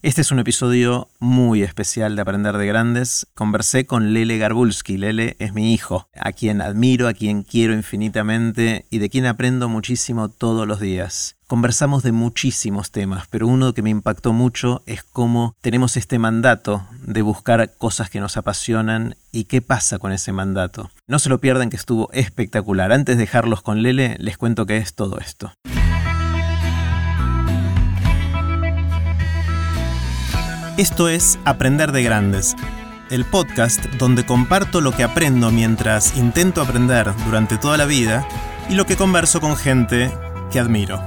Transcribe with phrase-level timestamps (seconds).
[0.00, 3.26] Este es un episodio muy especial de Aprender de Grandes.
[3.34, 4.96] Conversé con Lele Garbulski.
[4.96, 9.68] Lele es mi hijo, a quien admiro, a quien quiero infinitamente y de quien aprendo
[9.68, 11.34] muchísimo todos los días.
[11.48, 16.86] Conversamos de muchísimos temas, pero uno que me impactó mucho es cómo tenemos este mandato
[17.02, 20.92] de buscar cosas que nos apasionan y qué pasa con ese mandato.
[21.08, 22.92] No se lo pierdan que estuvo espectacular.
[22.92, 25.52] Antes de dejarlos con Lele, les cuento qué es todo esto.
[30.78, 32.54] Esto es Aprender de Grandes,
[33.10, 38.24] el podcast donde comparto lo que aprendo mientras intento aprender durante toda la vida
[38.70, 40.08] y lo que converso con gente
[40.52, 41.02] que admiro.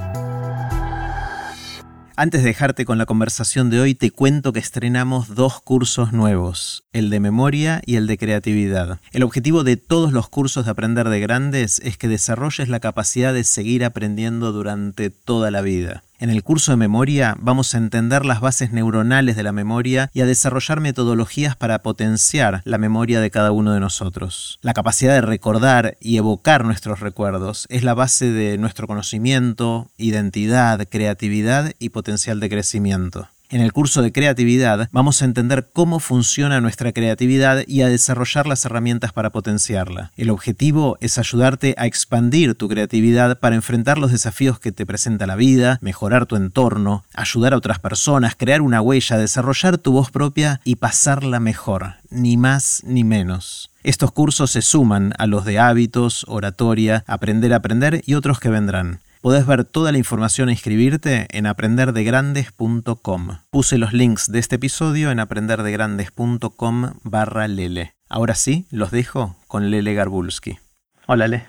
[2.18, 6.84] Antes de dejarte con la conversación de hoy, te cuento que estrenamos dos cursos nuevos,
[6.92, 9.00] el de memoria y el de creatividad.
[9.14, 13.34] El objetivo de todos los cursos de Aprender de Grandes es que desarrolles la capacidad
[13.34, 16.04] de seguir aprendiendo durante toda la vida.
[16.22, 20.22] En el curso de memoria vamos a entender las bases neuronales de la memoria y
[20.22, 24.60] a desarrollar metodologías para potenciar la memoria de cada uno de nosotros.
[24.62, 30.88] La capacidad de recordar y evocar nuestros recuerdos es la base de nuestro conocimiento, identidad,
[30.88, 33.28] creatividad y potencial de crecimiento.
[33.52, 38.48] En el curso de creatividad vamos a entender cómo funciona nuestra creatividad y a desarrollar
[38.48, 40.14] las herramientas para potenciarla.
[40.16, 45.28] El objetivo es ayudarte a expandir tu creatividad para enfrentar los desafíos que te presenta
[45.28, 50.12] la vida, mejorar tu entorno, ayudar a otras personas, crear una huella, desarrollar tu voz
[50.12, 53.70] propia y pasarla mejor, ni más ni menos.
[53.84, 58.48] Estos cursos se suman a los de hábitos, oratoria, aprender a aprender y otros que
[58.48, 59.02] vendrán.
[59.22, 63.38] Podés ver toda la información e inscribirte en aprenderdegrandes.com.
[63.52, 67.94] Puse los links de este episodio en aprenderdegrandes.com barra Lele.
[68.10, 70.58] Ahora sí, los dejo con Lele Garbulski.
[71.06, 71.44] Hola, Lele.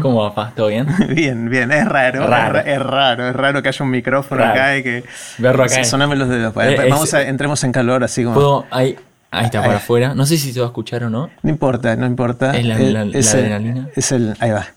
[0.00, 0.52] ¿Cómo va, pa?
[0.54, 0.86] ¿Todo bien?
[1.08, 1.72] bien, bien.
[1.72, 2.60] Es raro, raro.
[2.60, 5.04] Es, raro, es raro que haya un micrófono acá y que...
[5.38, 5.82] Verlo acá.
[5.82, 6.54] Soname los dedos.
[6.58, 8.34] Eh, Vamos a, entremos en calor así como...
[8.34, 8.66] ¿Puedo?
[8.70, 8.96] Ahí,
[9.32, 10.14] ahí está, por afuera.
[10.14, 11.28] No sé si se va a escuchar o no.
[11.42, 12.56] No importa, no importa.
[12.56, 13.88] Es la, eh, es adrenalina.
[13.96, 14.36] Es el...
[14.38, 14.68] Ahí va.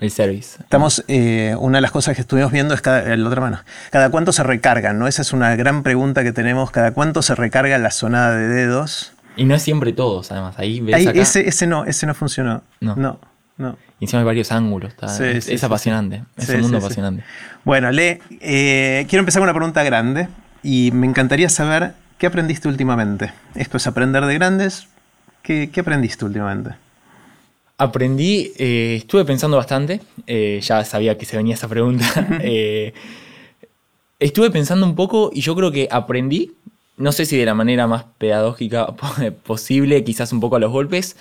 [0.00, 0.56] El service.
[0.60, 3.60] Estamos, eh, una de las cosas que estuvimos viendo es cada, la otra mano.
[3.90, 4.98] ¿Cada cuánto se recargan?
[4.98, 5.06] ¿no?
[5.06, 6.70] Esa es una gran pregunta que tenemos.
[6.70, 9.12] ¿Cada cuánto se recarga la zona de dedos?
[9.36, 10.54] Y no es siempre todos, además.
[10.58, 12.62] Ahí ves Ese, ese no, ese no funcionó.
[12.80, 12.96] No.
[12.96, 13.76] No.
[13.98, 14.94] Y encima hay varios ángulos.
[15.20, 16.24] es, apasionante.
[16.36, 17.22] es un mundo apasionante.
[17.62, 20.28] Bueno, Le, eh, quiero empezar con una pregunta grande.
[20.62, 23.32] Y me encantaría saber qué aprendiste últimamente.
[23.54, 24.88] Esto es aprender de grandes.
[25.42, 26.70] ¿Qué, qué aprendiste últimamente?
[27.80, 32.04] Aprendí, eh, estuve pensando bastante, eh, ya sabía que se venía esa pregunta.
[32.42, 32.92] Eh,
[34.18, 36.52] estuve pensando un poco y yo creo que aprendí,
[36.98, 38.88] no sé si de la manera más pedagógica
[39.46, 41.16] posible, quizás un poco a los golpes,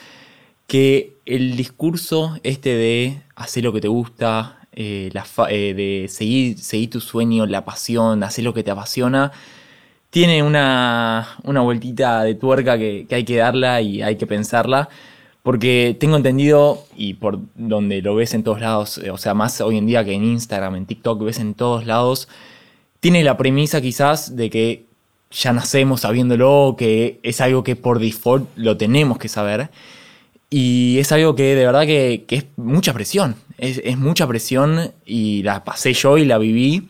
[0.68, 7.46] que el discurso este de hacer lo que te gusta, de seguir, seguir tu sueño,
[7.46, 9.32] la pasión, hacer lo que te apasiona,
[10.10, 14.90] tiene una, una vueltita de tuerca que hay que darla y hay que pensarla
[15.44, 19.62] porque tengo entendido, y por donde lo ves en todos lados, eh, o sea, más
[19.62, 22.28] hoy en día que en Instagram, en TikTok, ves en todos lados,
[23.00, 24.86] tiene la premisa quizás de que
[25.32, 29.70] ya nacemos sabiéndolo, que es algo que por default lo tenemos que saber.
[30.50, 33.36] Y es algo que de verdad que, es mucha presión.
[33.58, 36.90] Es, mucha presión y la pasé yo y la viví.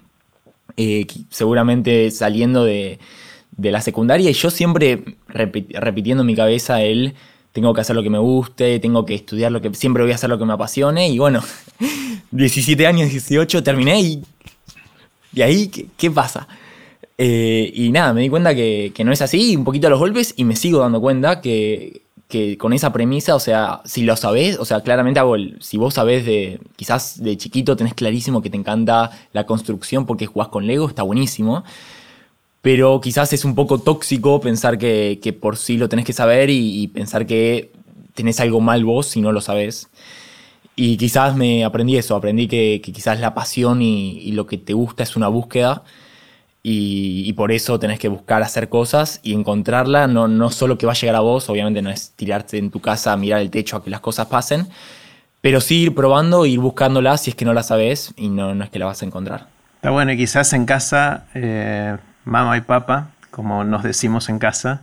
[0.78, 3.00] Eh, seguramente saliendo de,
[3.58, 4.30] la secundaria.
[4.30, 7.16] Y yo siempre repitiendo en mi cabeza el
[7.52, 10.16] tengo que hacer lo que me guste, tengo que estudiar lo que siempre voy a
[10.16, 11.42] hacer lo que me apasione y bueno,
[12.32, 16.48] 17 años, 18 terminé y ahí ¿qué, pasa?
[17.18, 20.34] Eh, y nada, me di cuenta que, no es así, un poquito a los golpes
[20.38, 22.04] y me sigo dando cuenta que,
[22.58, 25.20] con esa premisa, o sea, si lo sabés, o sea, claramente
[25.60, 30.28] si vos sabés de, quizás de chiquito tenés clarísimo que te encanta la construcción porque
[30.28, 31.64] jugás con Lego, está buenísimo
[32.62, 36.88] pero quizás es un poco tóxico pensar que, por sí lo tenés que saber y,
[36.88, 37.72] pensar que
[38.16, 39.90] tenés algo mal vos si no lo sabés.
[40.76, 45.04] Y quizás me aprendí eso, aprendí que, quizás la pasión y, lo que te gusta
[45.04, 45.84] es una búsqueda
[46.62, 50.92] y, por eso tenés que buscar hacer cosas y encontrarla, no, no solo que va
[50.92, 53.84] a llegar a vos, obviamente no es tirarte en tu casa, mirar el techo a
[53.84, 54.68] que las cosas pasen,
[55.42, 58.66] pero sí ir probando, ir buscándola si es que no la sabes y no, no
[58.66, 59.48] es que la vas a encontrar.
[59.76, 61.96] Está bueno, y quizás en casa eh,
[62.30, 64.82] mamá y papá, como nos decimos en casa,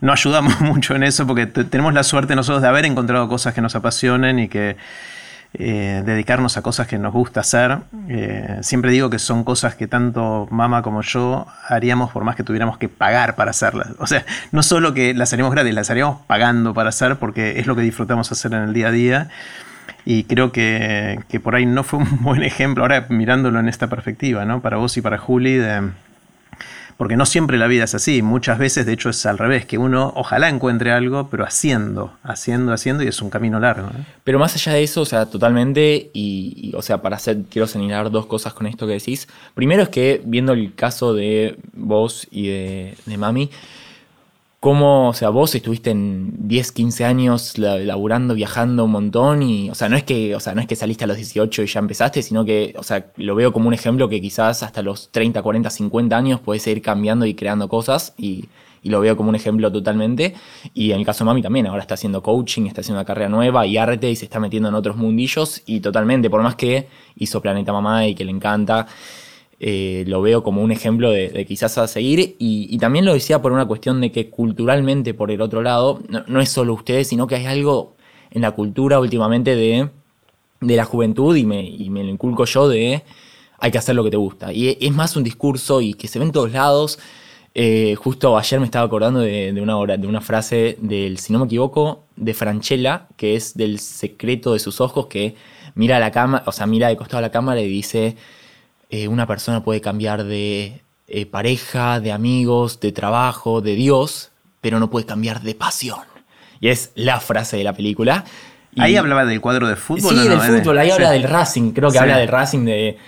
[0.00, 3.60] no ayudamos mucho en eso porque tenemos la suerte nosotros de haber encontrado cosas que
[3.60, 4.76] nos apasionen y que
[5.54, 7.78] eh, dedicarnos a cosas que nos gusta hacer.
[8.08, 12.42] Eh, siempre digo que son cosas que tanto mamá como yo haríamos por más que
[12.42, 13.88] tuviéramos que pagar para hacerlas.
[13.98, 17.66] O sea, no solo que las haríamos gratis, las haríamos pagando para hacer porque es
[17.66, 19.28] lo que disfrutamos hacer en el día a día.
[20.04, 23.88] Y creo que, que por ahí no fue un buen ejemplo, ahora mirándolo en esta
[23.88, 24.60] perspectiva, ¿no?
[24.60, 25.90] Para vos y para Juli, de,
[26.98, 29.78] porque no siempre la vida es así, muchas veces de hecho es al revés, que
[29.78, 33.88] uno ojalá encuentre algo, pero haciendo, haciendo, haciendo y es un camino largo.
[34.24, 38.10] Pero más allá de eso, o sea, totalmente, y, o sea, para hacer, quiero señalar
[38.10, 39.28] dos cosas con esto que decís.
[39.54, 43.48] Primero es que viendo el caso de vos y de, de Mami,
[44.60, 49.74] cómo, o sea, vos estuviste en 10, 15 años laburando, viajando un montón y, o
[49.74, 51.80] sea, no es que, o sea, no es que saliste a los 18 y ya
[51.80, 55.42] empezaste, sino que, o sea, lo veo como un ejemplo que quizás hasta los 30,
[55.42, 58.46] 40, 50 años puedes seguir cambiando y creando cosas y,
[58.84, 60.34] lo veo como un ejemplo totalmente.
[60.72, 63.28] Y en el caso de Mami también, ahora está haciendo coaching, está haciendo una carrera
[63.28, 66.88] nueva y arte y se está metiendo en otros mundillos y totalmente, por más que
[67.16, 68.86] hizo Planeta Mamá y que le encanta.
[69.60, 72.36] Eh, lo veo como un ejemplo de, quizás a seguir.
[72.38, 76.40] Y, también lo decía por una cuestión de que culturalmente por el otro lado no,
[76.40, 77.96] es solo ustedes sino que hay algo
[78.30, 79.88] en la cultura últimamente de,
[80.60, 83.02] la juventud y me, lo inculco yo de
[83.60, 84.52] hay que hacer lo que te gusta.
[84.52, 86.98] Y es más un discurso y que se ve en todos lados.
[87.54, 91.46] Eh, justo ayer me estaba acordando de, una de una frase del si no me
[91.46, 95.34] equivoco de Franchella que es del secreto de sus ojos que
[95.74, 98.16] mira a la cámara o sea mira de costado a la cámara y dice
[98.90, 104.30] eh, una persona puede cambiar de eh, pareja, de amigos, de trabajo, de Dios,
[104.60, 106.00] pero no puede cambiar de pasión.
[106.60, 108.24] Y es la frase de la película.
[108.76, 110.14] ahí hablaba del cuadro de fútbol.
[110.14, 112.98] Sí, del fútbol, ahí habla del Racing, creo que habla del Racing de,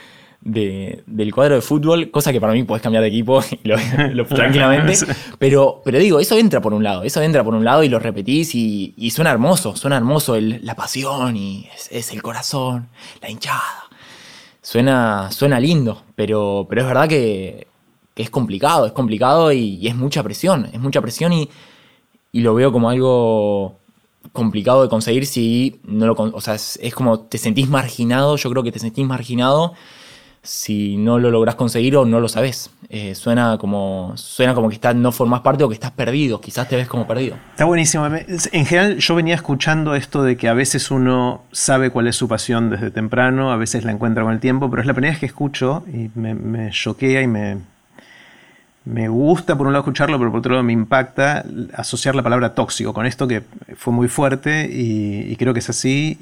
[0.43, 3.43] del cuadro de fútbol, cosa que para mí puedes cambiar de equipo
[4.29, 4.95] tranquilamente.
[5.39, 7.99] Pero, pero digo, eso entra por un lado, eso entra por un lado y lo
[7.99, 12.89] repetís y, suena hermoso, suena hermoso la pasión y es el corazón,
[13.21, 13.80] la hinchada.
[14.71, 17.67] Suena, suena lindo, pero, pero es verdad que,
[18.15, 21.49] es complicado, es complicado y, es mucha presión, es mucha presión y,
[22.31, 23.75] y, lo veo como algo
[24.33, 26.13] complicado de conseguir si no lo...
[26.15, 29.75] O sea, es, es como te sentís marginado, yo creo que te sentís marginado
[30.43, 32.71] si no lo lográs conseguir o no lo sabes.
[32.89, 36.69] Eh, suena, como, suena como que está, no formas parte o que estás perdido, quizás
[36.69, 37.37] te ves como perdido.
[37.53, 38.07] Está buenísimo.
[38.07, 42.27] En general yo venía escuchando esto de que a veces uno sabe cuál es su
[42.27, 45.21] pasión desde temprano, a veces la encuentra con el tiempo, pero es la primera vez
[45.21, 47.59] que escucho y me, choquea y me,
[48.87, 51.45] me gusta por un lado escucharlo, pero por otro lado me impacta
[51.75, 53.43] asociar la palabra tóxico con esto que
[53.77, 56.19] fue muy fuerte y, creo que es así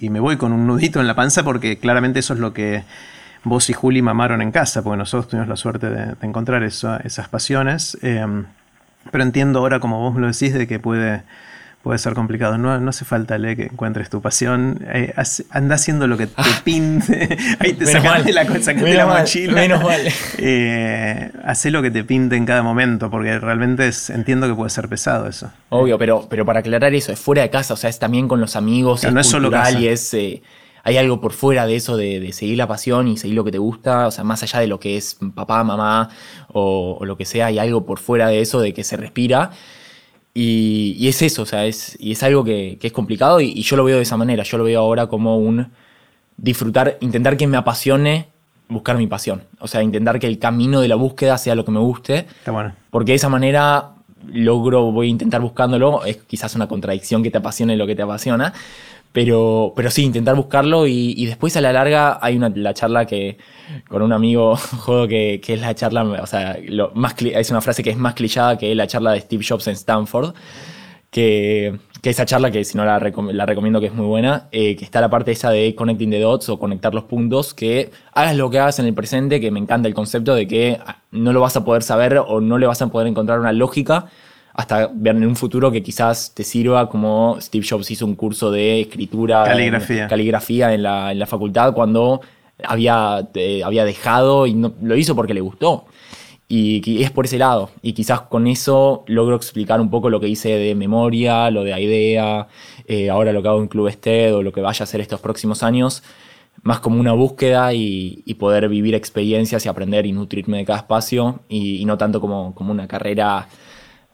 [0.00, 2.84] y, me voy con un nudito en la panza porque claramente eso es lo que
[3.44, 7.98] vos y Juli mamaron en casa, porque nosotros tuvimos la suerte de, encontrar esas pasiones.
[8.02, 8.24] Eh,
[9.10, 11.22] pero entiendo ahora, como vos me lo decís, de que puede,
[11.82, 12.56] puede ser complicado.
[12.56, 14.80] No, no hace falta, Le, que encuentres tu pasión.
[14.86, 15.12] Eh,
[15.50, 17.36] anda haciendo lo que te pinte.
[17.58, 19.54] Ahí te sacaste la, sacaste la mochila.
[19.54, 20.00] Menos mal.
[20.44, 21.30] Eh,
[21.64, 25.28] lo que te pinte en cada momento, porque realmente es, entiendo que puede ser pesado
[25.28, 25.50] eso.
[25.68, 28.40] Obvio, pero, pero para aclarar eso, es fuera de casa, o sea, es también con
[28.40, 30.12] los amigos, es no es solo y es...
[30.14, 30.42] Eh,
[30.84, 33.58] hay algo por fuera de eso, de, seguir la pasión y seguir lo que te
[33.58, 36.10] gusta, o sea, más allá de lo que es papá, mamá
[36.52, 39.50] o, lo que sea, hay algo por fuera de eso, de que se respira.
[40.34, 43.84] Y, es eso, o sea, es, y es algo que, es complicado y, yo lo
[43.84, 45.70] veo de esa manera, yo lo veo ahora como un
[46.36, 48.28] disfrutar, intentar que me apasione
[48.68, 51.70] buscar mi pasión, o sea, intentar que el camino de la búsqueda sea lo que
[51.70, 52.72] me guste, Está bueno.
[52.90, 53.90] porque de esa manera
[54.26, 58.02] logro, voy a intentar buscándolo, es quizás una contradicción que te apasione lo que te
[58.02, 58.54] apasiona,
[59.12, 63.36] pero, pero sí, intentar buscarlo y, después a la larga hay una, la charla que
[63.88, 67.60] con un amigo juego que, que, es la charla, o sea, lo más, es una
[67.60, 70.34] frase que es más clichada que la charla de Steve Jobs en Stanford,
[71.10, 74.76] que, que esa charla que si no la, la recomiendo que es muy buena, eh,
[74.76, 78.34] que está la parte esa de connecting the dots o conectar los puntos, que hagas
[78.34, 81.40] lo que hagas en el presente, que me encanta el concepto de que no lo
[81.42, 84.06] vas a poder saber o no le vas a poder encontrar una lógica
[84.54, 88.50] hasta ver en un futuro que quizás te sirva como Steve Jobs hizo un curso
[88.50, 92.20] de escritura, caligrafía, caligrafía en, la, en la facultad cuando
[92.64, 95.86] había, eh, había dejado y no, lo hizo porque le gustó.
[96.48, 97.70] Y, es por ese lado.
[97.80, 101.80] Y quizás con eso logro explicar un poco lo que hice de memoria, lo de
[101.80, 102.46] idea,
[102.86, 105.20] eh, ahora lo que hago en Club Ested o lo que vaya a hacer estos
[105.20, 106.02] próximos años,
[106.62, 111.40] más como una búsqueda y, poder vivir experiencias y aprender y nutrirme de cada espacio
[111.48, 113.48] y, y no tanto como, como una carrera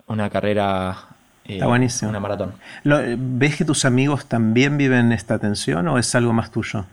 [0.09, 1.09] una carrera,
[1.45, 1.61] eh,
[2.03, 2.55] una maratón.
[2.85, 6.85] ¿Ves que tus amigos también viven esta tensión o es algo más tuyo?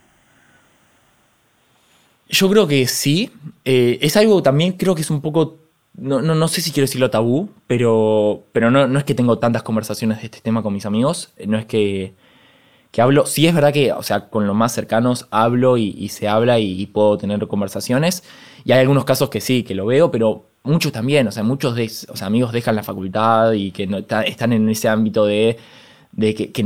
[2.30, 3.32] Yo creo que sí.
[3.64, 5.58] Eh, es algo también, creo que es un poco,
[5.96, 9.64] no, no, sé si quiero decirlo tabú, pero, pero no, no, es que tengo tantas
[9.64, 11.32] conversaciones de este tema con mis amigos.
[11.38, 12.14] Eh, no es que,
[12.92, 13.26] que hablo.
[13.26, 16.82] Sí es verdad que, o sea, con los más cercanos hablo y, se habla y,
[16.82, 18.24] y, puedo tener conversaciones.
[18.64, 21.76] Y hay algunos casos que sí, que lo veo, pero muchos también, o sea, muchos
[21.76, 25.58] de, o sea, amigos dejan la facultad y que no, están en ese ámbito de,
[26.12, 26.64] de que, que,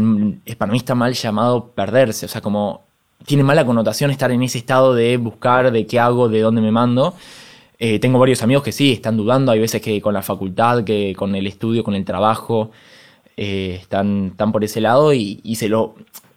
[0.58, 2.84] para mí está mal llamado perderse, o sea, como
[3.26, 6.72] tiene mala connotación estar en ese estado de buscar de qué hago, de dónde me
[6.72, 7.16] mando.
[7.78, 11.14] Eh, tengo varios amigos que sí, están dudando, hay veces que con la facultad, que
[11.16, 12.72] con el estudio, con el trabajo,
[13.38, 15.96] eh, están, están, por ese lado y, y, se lo...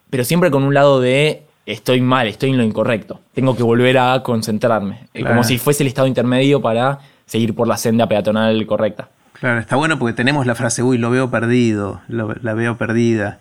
[0.09, 3.99] Pero siempre con un lado de estoy mal, estoy en lo incorrecto, tengo que volver
[3.99, 5.29] a concentrarme, claro.
[5.31, 9.09] como si fuese el estado intermedio para seguir por la senda peatonal correcta.
[9.33, 13.41] Claro, está bueno porque tenemos la frase, uy, lo veo perdido, lo, la veo perdida.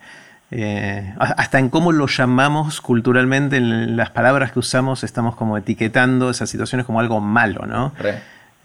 [0.53, 6.29] Eh, hasta en cómo lo llamamos culturalmente, en las palabras que usamos, estamos como etiquetando
[6.29, 7.93] esas situaciones como algo malo, ¿no?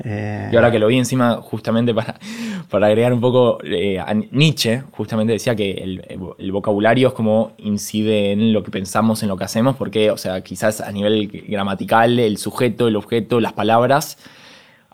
[0.03, 2.17] Eh, y ahora que lo vi encima, justamente para,
[2.71, 6.03] para agregar un poco, eh, a Nietzsche justamente decía que el,
[6.39, 10.17] el, vocabulario es como incide en lo que pensamos, en lo que hacemos, porque, o
[10.17, 14.19] sea, quizás a nivel gramatical, el sujeto, el objeto, las palabras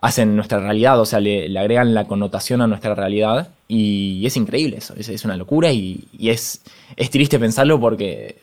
[0.03, 4.75] hacen nuestra realidad, o sea, le, agregan la connotación a nuestra realidad y es increíble
[4.79, 6.61] eso, es, una locura y, es,
[7.09, 8.35] triste pensarlo porque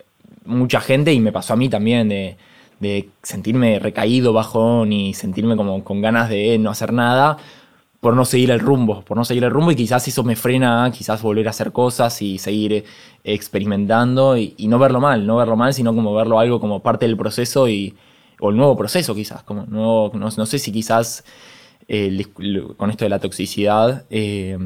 [0.47, 5.85] mucha gente, y me pasó a mí también, de, sentirme recaído, bajón y sentirme como
[5.85, 7.37] con ganas de no hacer nada
[8.00, 10.90] por no seguir el rumbo, por no seguir el rumbo y quizás eso me frena
[10.90, 12.87] quizás volver a hacer cosas y seguir
[13.23, 17.05] experimentando y, y no verlo mal, no verlo mal, sino como verlo algo como parte
[17.05, 17.95] del proceso y,
[18.40, 21.25] o el nuevo proceso quizás, como nuevo, no, no sé si quizás
[21.88, 22.25] eh,
[22.76, 24.59] con esto de la toxicidad eh,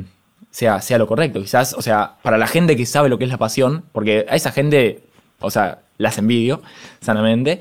[0.50, 1.40] sea, sea lo correcto.
[1.40, 4.36] Quizás, o sea, para la gente que sabe lo que es la pasión, porque a
[4.36, 5.02] esa gente,
[5.40, 6.62] o sea, las envidio
[7.00, 7.60] sanamente,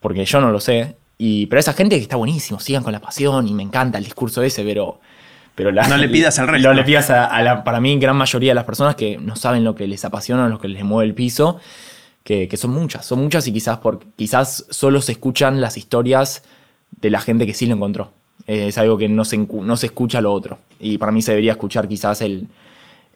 [0.00, 2.92] porque yo no lo sé, y, pero a esa gente que está buenísimo, sigan con
[2.92, 5.00] la pasión y me encanta el discurso ese, pero...
[5.54, 6.68] Pero la, no le pidas al resto.
[6.68, 9.34] No le pidas a, a, la, para mí, gran mayoría de las personas que no
[9.34, 11.58] saben lo que les apasiona, lo que les mueve el piso,
[12.28, 16.42] que, que son muchas, son muchas y quizás, por, quizás solo se escuchan las historias
[17.00, 18.12] de la gente que sí lo encontró
[18.48, 20.58] es algo que no se, no se escucha lo otro.
[20.80, 22.48] Y para mí se debería escuchar quizás el,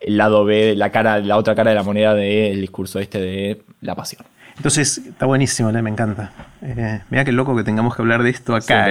[0.00, 3.62] el lado B, la, cara, la otra cara de la moneda del discurso este de
[3.80, 4.24] la pasión.
[4.56, 5.80] Entonces, está buenísimo, ¿eh?
[5.80, 6.32] me encanta.
[6.60, 8.84] Eh, mira qué loco que tengamos que hablar de esto acá.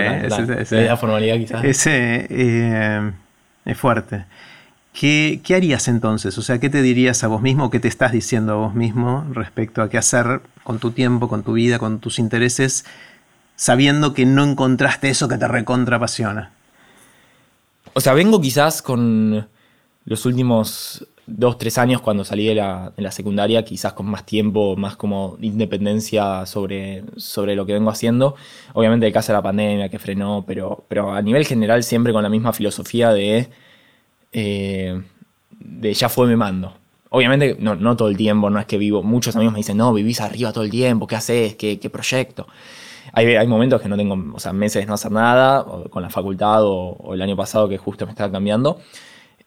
[0.65, 0.87] Sí, eh.
[0.87, 1.63] la formalidad quizás.
[1.63, 3.11] Ese eh,
[3.65, 4.25] es fuerte.
[4.93, 6.37] ¿Qué, ¿Qué, harías entonces?
[6.37, 7.69] O sea, ¿qué te dirías a vos mismo?
[7.69, 11.43] ¿Qué te estás diciendo a vos mismo respecto a qué hacer con tu tiempo, con
[11.43, 12.85] tu vida, con tus intereses
[13.55, 16.51] sabiendo que no encontraste eso que te recontra apasiona?
[17.93, 19.47] O sea, vengo quizás con
[20.05, 24.25] los últimos dos, tres años cuando salí de la, de la, secundaria, quizás con más
[24.25, 28.35] tiempo, más como independencia sobre, sobre lo que vengo haciendo.
[28.73, 32.29] Obviamente de casa la pandemia que frenó, pero, pero a nivel general siempre con la
[32.29, 33.49] misma filosofía de,
[34.31, 35.01] eh,
[35.49, 36.73] de ya fue me mando.
[37.09, 39.93] Obviamente no, no, todo el tiempo, no es que vivo, muchos amigos me dicen, no,
[39.93, 41.55] vivís arriba todo el tiempo, ¿qué haces?
[41.55, 42.47] ¿Qué, qué proyecto?
[43.11, 46.09] Hay, hay, momentos que no tengo, o sea, meses de no hacer nada, con la
[46.09, 48.79] facultad o, el año pasado que justo me estaba cambiando,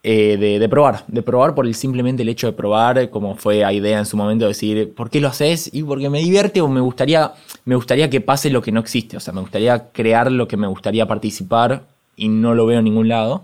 [0.02, 3.64] eh, de, de, probar, de probar por el simplemente el hecho de probar, como fue
[3.64, 5.70] a idea en su momento, decir, ¿por qué lo haces?
[5.72, 7.32] Y porque me divierte o me gustaría,
[7.64, 10.58] me gustaría que pase lo que no existe, o sea, me gustaría crear lo que
[10.58, 13.42] me gustaría participar y no lo veo en ningún lado.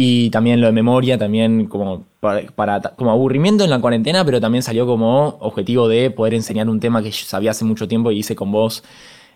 [0.00, 4.40] Y también lo de memoria, también como, para, para, como aburrimiento en la cuarentena, pero
[4.40, 8.12] también salió como objetivo de poder enseñar un tema que yo sabía hace mucho tiempo
[8.12, 8.84] y hice con vos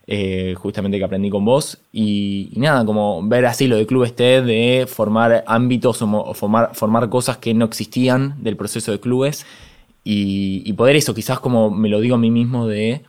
[0.07, 1.79] eh, justamente que aprendí con vos.
[1.93, 7.09] Y, nada, como ver así lo de Club Ested, de formar ámbitos o, formar, formar,
[7.09, 9.45] cosas que no existían del proceso de clubes.
[10.05, 13.03] Y, poder eso, quizás como me lo digo a mí mismo de...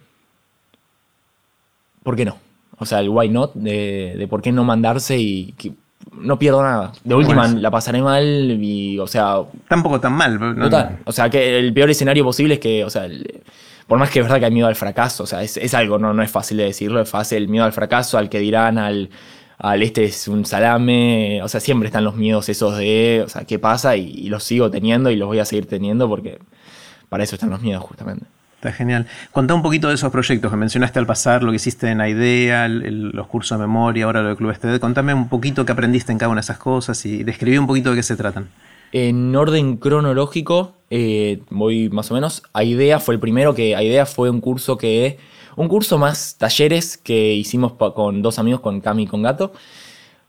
[2.01, 2.37] ¿Por qué no?
[2.79, 5.53] O sea, el why not, de, por qué no mandarse y
[6.17, 6.91] no pierdo nada.
[7.03, 9.37] De última la pasaré mal y, o sea...
[9.67, 10.39] Tampoco tan mal.
[10.39, 10.99] No, total.
[11.05, 13.05] O sea, que el peor escenario posible es que, o sea...
[13.05, 13.43] El,
[13.87, 15.99] por más que es verdad que hay miedo al fracaso, o sea, es, es, algo,
[15.99, 18.77] no, no es fácil de decirlo, es fácil el miedo al fracaso, al que dirán,
[18.77, 19.09] al,
[19.57, 23.43] al este es un salame, o sea, siempre están los miedos esos de, o sea,
[23.43, 23.97] ¿qué pasa?
[23.97, 26.39] Y, y los sigo teniendo y los voy a seguir teniendo porque
[27.09, 28.25] para eso están los miedos justamente.
[28.63, 29.07] Está genial.
[29.33, 32.69] Contá un poquito de esos proyectos que mencionaste al pasar, lo que hiciste en IDEA,
[32.69, 34.79] los cursos de memoria, ahora lo del Club Ested.
[34.79, 37.89] Contame un poquito qué aprendiste en cada una de esas cosas y describí un poquito
[37.89, 38.47] de qué se tratan.
[38.93, 42.41] En orden cronológico, eh, voy más o menos.
[42.53, 45.17] AIDEA fue el primero que AIDEA fue un curso que.
[45.57, 49.51] Un curso más talleres que hicimos con dos amigos, con Cami y con Gato,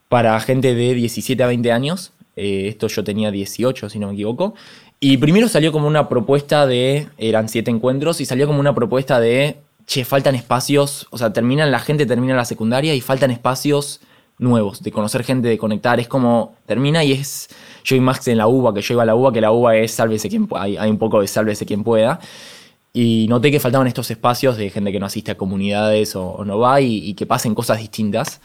[0.09, 2.13] para gente de 17 a 20 años.
[2.35, 4.55] Eh, esto yo tenía 18, si no me equivoco.
[5.01, 7.09] Y primero salió como una propuesta de.
[7.19, 9.59] Eran siete encuentros y salió como una propuesta de.
[9.87, 11.07] Che, faltan espacios.
[11.11, 14.01] O sea, terminan, la gente termina la secundaria y faltan espacios
[14.39, 16.01] nuevos, de conocer gente, de conectar.
[16.01, 16.55] Es como.
[16.67, 17.49] Termina y es
[17.85, 19.77] yo y Max en la uva, que yo iba a la uva, que la uva
[19.77, 22.21] es sálvese quien pueda, hay, hay un poco de sálvese quien pueda.
[22.97, 26.61] Y noté que faltaban estos espacios de gente que no asiste a comunidades o, no
[26.61, 28.41] va y, que pasen cosas distintas.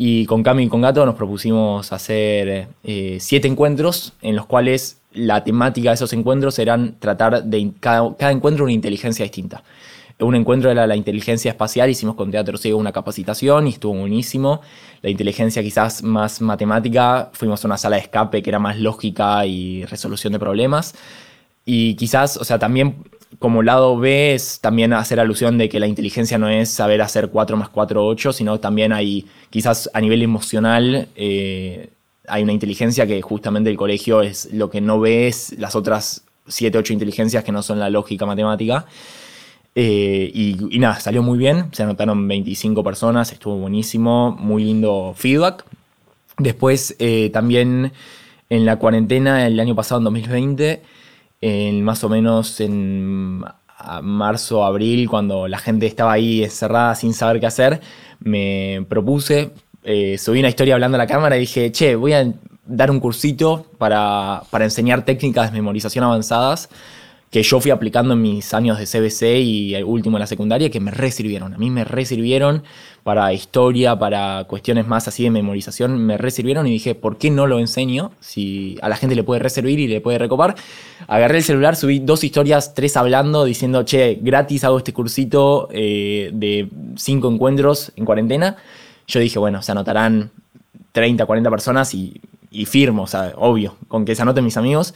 [0.00, 5.00] Y con Cami y con Gato nos propusimos hacer eh, siete encuentros en los cuales
[5.12, 9.64] la temática de esos encuentros eran tratar de cada, cada encuentro una inteligencia distinta.
[10.20, 14.60] un encuentro era la inteligencia espacial, hicimos con Teatro Ciego una capacitación y estuvo buenísimo.
[15.02, 19.44] La inteligencia quizás más matemática, fuimos a una sala de escape que era más lógica
[19.46, 20.94] y resolución de problemas.
[21.64, 23.04] Y quizás, o sea, también
[23.38, 27.28] como lado B es también hacer alusión de que la inteligencia no es saber hacer
[27.28, 31.08] 4 más 4, 8, sino también hay quizás a nivel emocional...
[31.16, 31.90] Eh,
[32.30, 36.24] hay una inteligencia que justamente el colegio es lo que no ve es las otras
[36.46, 38.86] 7, 8 inteligencias que no son la lógica matemática.
[39.74, 45.64] Eh, y, nada, salió muy bien, se anotaron 25 personas, estuvo buenísimo, muy lindo feedback.
[46.38, 47.92] Después eh, también
[48.50, 50.82] en la cuarentena el año pasado, en 2020,
[51.40, 53.44] en, más o menos en
[54.02, 57.80] marzo, abril, cuando la gente estaba ahí encerrada sin saber qué hacer,
[58.20, 59.50] me propuse,
[59.84, 62.32] eh, subí una historia hablando a la cámara y dije, che, voy a
[62.66, 66.68] dar un cursito para, para enseñar técnicas de memorización avanzadas
[67.30, 70.70] que yo fui aplicando en mis años de CBC y el último en la secundaria,
[70.70, 71.52] que me resirvieron.
[71.52, 72.62] A mí me resirvieron
[73.02, 77.46] para historia, para cuestiones más así de memorización, me resirvieron y dije, ¿por qué no
[77.46, 78.12] lo enseño?
[78.20, 80.56] Si a la gente le puede reservir y le puede recopar.
[81.06, 86.30] Agarré el celular, subí dos historias, tres hablando, diciendo, che, gratis hago este cursito eh,
[86.32, 88.56] de cinco encuentros en cuarentena.
[89.06, 90.30] Yo dije, bueno, se anotarán
[90.92, 92.20] 30, 40 personas y
[92.50, 94.94] y firmo, o sea, obvio, con que se anoten mis amigos,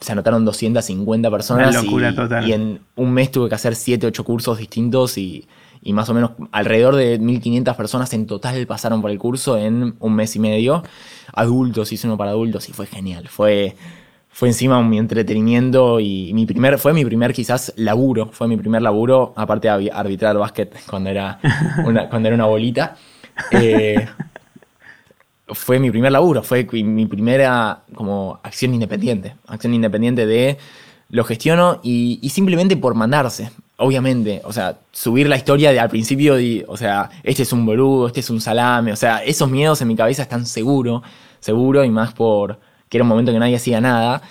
[0.00, 1.74] se anotaron 250 personas.
[1.74, 2.48] locura y, total.
[2.48, 5.46] y en un mes tuve que hacer 7, 8 cursos distintos y,
[5.86, 10.14] más o menos alrededor de 1500 personas en total pasaron por el curso en un
[10.14, 10.82] mes y medio.
[11.32, 13.28] Adultos, hice uno para adultos y fue genial.
[13.28, 13.76] Fue,
[14.28, 18.82] fue encima mi entretenimiento y mi primer, fue mi primer quizás laburo, fue mi primer
[18.82, 21.38] laburo, aparte de arbitrar básquet cuando era
[21.86, 22.96] una, cuando era una bolita.
[23.52, 24.06] Eh,
[25.48, 29.36] fue mi primer laburo, fue mi primera como acción independiente.
[29.46, 30.58] Acción independiente de
[31.10, 33.50] lo gestiono y, simplemente por mandarse.
[33.78, 36.36] Obviamente, o sea, subir la historia de al principio,
[36.66, 39.88] o sea, este es un boludo, este es un salame, o sea, esos miedos en
[39.88, 41.02] mi cabeza están seguro,
[41.40, 44.22] seguro y más por que era un momento que nadie hacía nada.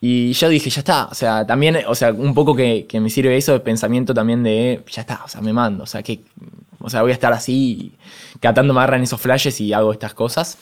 [0.00, 3.10] Y yo dije, ya está, o sea, también, o sea, un poco que, que me
[3.10, 6.20] sirve eso de pensamiento también de, ya está, o sea, me mando, o sea, que
[6.80, 7.92] o sea, voy a estar así,
[8.40, 10.58] catando me en esos flashes y hago estas cosas.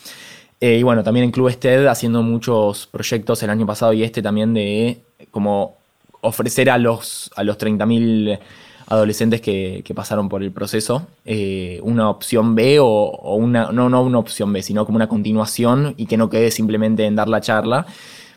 [0.61, 4.23] Eh, y bueno, también en Club Ested haciendo muchos proyectos el año pasado y este
[4.23, 5.01] también de
[5.31, 5.77] como
[6.21, 8.41] ofrecer a los, a los 30.000
[8.89, 14.19] adolescentes que, pasaron por el proceso eh, una opción B o, una, no, no una
[14.19, 17.87] opción B, sino como una continuación y que no quede simplemente en dar la charla,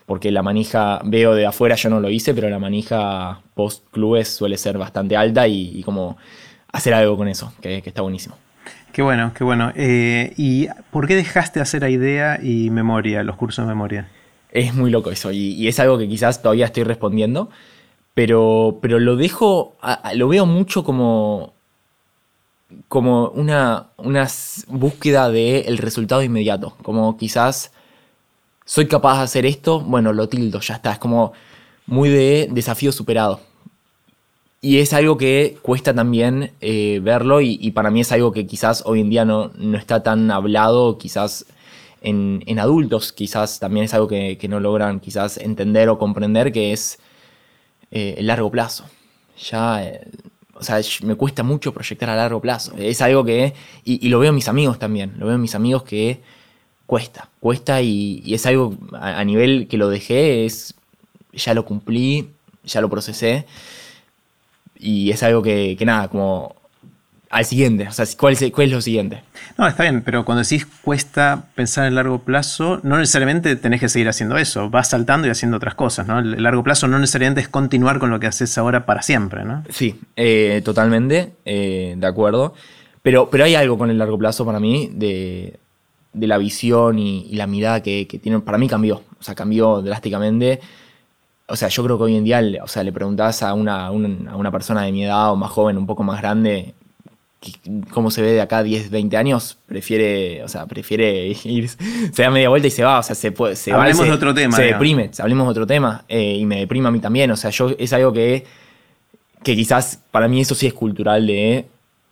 [0.06, 4.28] porque la manija, veo de afuera, yo no lo hice, pero la manija post clubes
[4.28, 6.18] suele ser bastante alta y como
[6.72, 8.36] hacer algo con eso, que, está buenísimo.
[8.94, 9.72] Qué bueno, qué bueno.
[9.76, 14.10] Eh, ¿Y por qué dejaste hacer idea y memoria, los cursos de memoria?
[14.52, 17.50] Es muy loco eso, y, es algo que quizás todavía estoy respondiendo,
[18.14, 19.78] pero, pero lo dejo,
[20.16, 21.54] lo veo mucho como,
[22.90, 24.28] como una, una
[24.68, 27.72] búsqueda del resultado inmediato, como quizás
[28.66, 31.32] soy capaz de hacer esto, bueno, lo tildo, ya está, es como
[31.86, 33.40] muy de desafío superado.
[34.64, 38.84] Y es algo que cuesta también eh, verlo y, para mí es algo que quizás
[38.86, 41.48] hoy en día no, no está tan hablado, quizás
[42.02, 47.00] en, adultos, quizás también es algo que, no logran quizás entender o comprender, que es
[47.90, 48.86] eh, el largo plazo.
[49.50, 50.08] Ya, eh,
[50.54, 52.74] o sea, me cuesta mucho proyectar a largo plazo.
[52.78, 55.82] Es algo que, y, lo veo en mis amigos también, lo veo en mis amigos
[55.84, 56.22] que
[56.86, 60.76] cuesta, cuesta y, es algo a, a nivel que lo dejé, es,
[61.34, 62.30] ya lo cumplí,
[62.64, 63.48] ya lo procesé
[64.82, 66.56] y es algo que, nada, como
[67.30, 67.88] al siguiente.
[67.88, 69.22] O sea, ¿cuál es, ¿cuál es lo siguiente?
[69.58, 73.88] No, está bien, pero cuando decís cuesta pensar en largo plazo, no necesariamente tenés que
[73.88, 74.70] seguir haciendo eso.
[74.70, 76.20] Vas saltando y haciendo otras cosas, ¿no?
[76.20, 79.64] El largo plazo no necesariamente es continuar con lo que haces ahora para siempre, ¿no?
[79.70, 82.56] Sí, eh, totalmente, eh, de acuerdo.
[83.04, 85.60] Pero, pero hay algo con el largo plazo para mí de,
[86.14, 88.40] la visión y, la mirada que, que tiene.
[88.40, 90.60] Para mí cambió, o sea, cambió drásticamente
[91.52, 93.92] o sea, yo creo que hoy en día, o sea, le preguntás a una, a
[93.92, 96.74] una persona de mi edad o más joven, un poco más grande,
[97.92, 102.30] cómo se ve de acá 10, 20 años, prefiere, o sea, prefiere ir, se da
[102.30, 104.56] media vuelta y se va, o sea, se, puede, se Hablemos de otro tema.
[104.56, 107.50] Se deprime, hablemos de otro tema, eh, y me deprime a mí también, o sea,
[107.50, 108.46] yo es algo que,
[109.44, 111.66] que quizás para mí eso sí es cultural de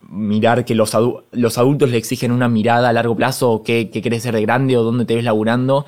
[0.10, 0.96] mirar que los,
[1.32, 4.76] los adultos le exigen una mirada a largo plazo, qué, qué querés ser de grande
[4.78, 5.86] o dónde te ves laburando,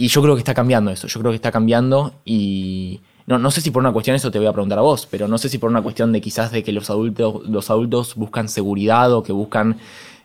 [0.00, 3.50] y yo creo que está cambiando eso, yo creo que está cambiando y no, no
[3.50, 5.48] sé si por una cuestión, eso te voy a preguntar a vos, pero no sé
[5.50, 9.24] si por una cuestión de quizás de que los adultos, los adultos buscan seguridad o
[9.24, 9.76] que buscan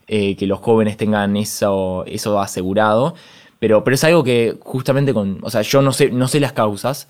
[0.07, 3.15] eh, que los jóvenes tengan eso, eso asegurado,
[3.59, 6.53] pero, pero es algo que justamente con, o sea, yo no sé, no sé las
[6.53, 7.07] causas,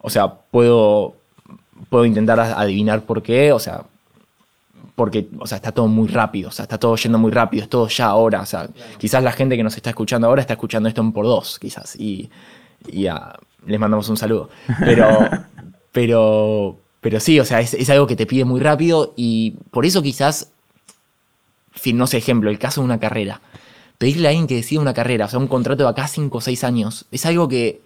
[0.00, 1.14] o sea, puedo,
[1.88, 3.84] puedo intentar adivinar por qué, o sea,
[4.94, 7.70] porque, o sea, está todo muy rápido, o sea, está todo yendo muy rápido, es
[7.70, 10.88] todo ya ahora, o sea, quizás la gente que nos está escuchando ahora está escuchando
[10.88, 12.30] esto en por dos, quizás, y,
[12.88, 13.08] y
[13.66, 14.50] les mandamos un saludo.
[14.80, 15.28] Pero,
[15.92, 19.86] pero, pero sí, o sea, es, es, algo que te pide muy rápido y por
[19.86, 20.50] eso quizás,
[21.92, 23.40] no sé, ejemplo, el caso de una carrera.
[23.98, 26.40] Pedirle a alguien que decida una carrera, o sea, un contrato de acá 5 o
[26.40, 27.80] 6 años, es algo que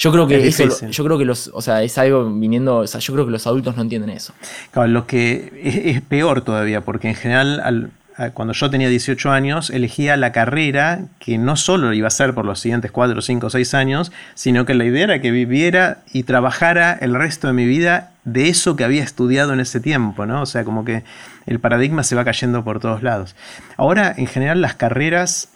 [0.00, 3.00] yo creo que eso, yo creo que los, o sea, es algo viniendo, o sea,
[3.00, 4.32] yo creo que los adultos no entienden eso.
[4.70, 7.92] Claro, lo que es, peor todavía, porque en general
[8.32, 12.46] cuando yo tenía 18 años elegía la carrera que no solo iba a ser por
[12.46, 16.94] los siguientes 4, 5, 6 años, sino que la idea era que viviera y trabajara
[16.94, 20.40] el resto de mi vida de eso que había estudiado en ese tiempo, ¿no?
[20.40, 21.04] O sea, como que
[21.46, 23.36] el paradigma se va cayendo por todos lados.
[23.76, 25.48] Ahora, en general, las carreras,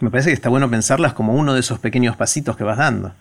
[0.00, 3.12] me parece que está bueno pensarlas como uno de esos pequeños pasitos que vas dando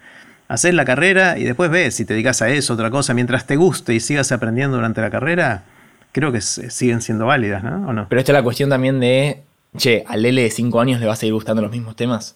[0.49, 3.55] haces la carrera y después ves si te dedicas a eso, otra cosa, mientras te
[3.55, 5.63] guste y sigas aprendiendo durante la carrera,
[6.11, 7.87] creo que siguen siendo válidas, ¿no?
[7.87, 8.07] ¿O no?
[8.09, 9.43] Pero esta es la cuestión también de,
[9.77, 12.35] che, al L de 5 años le va a seguir gustando los mismos temas.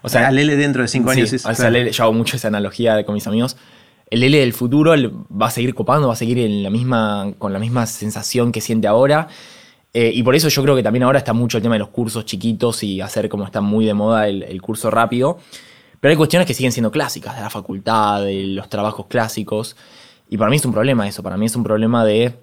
[0.00, 1.30] O sea, al L dentro de 5 años.
[1.30, 3.56] Sí, yo hago mucho esa analogía con mis amigos.
[4.10, 4.92] El L del futuro
[5.30, 8.60] va a seguir copando, va a seguir en la misma, con la misma sensación que
[8.60, 9.26] siente ahora.
[9.92, 11.88] Eh, y por eso yo creo que también ahora está mucho el tema de los
[11.88, 15.38] cursos chiquitos y hacer como está muy de moda el curso rápido.
[16.04, 19.74] Pero hay cuestiones que siguen siendo clásicas, de la facultad, de los trabajos clásicos.
[20.28, 22.34] Y para mí es un problema eso, para mí es un problema de...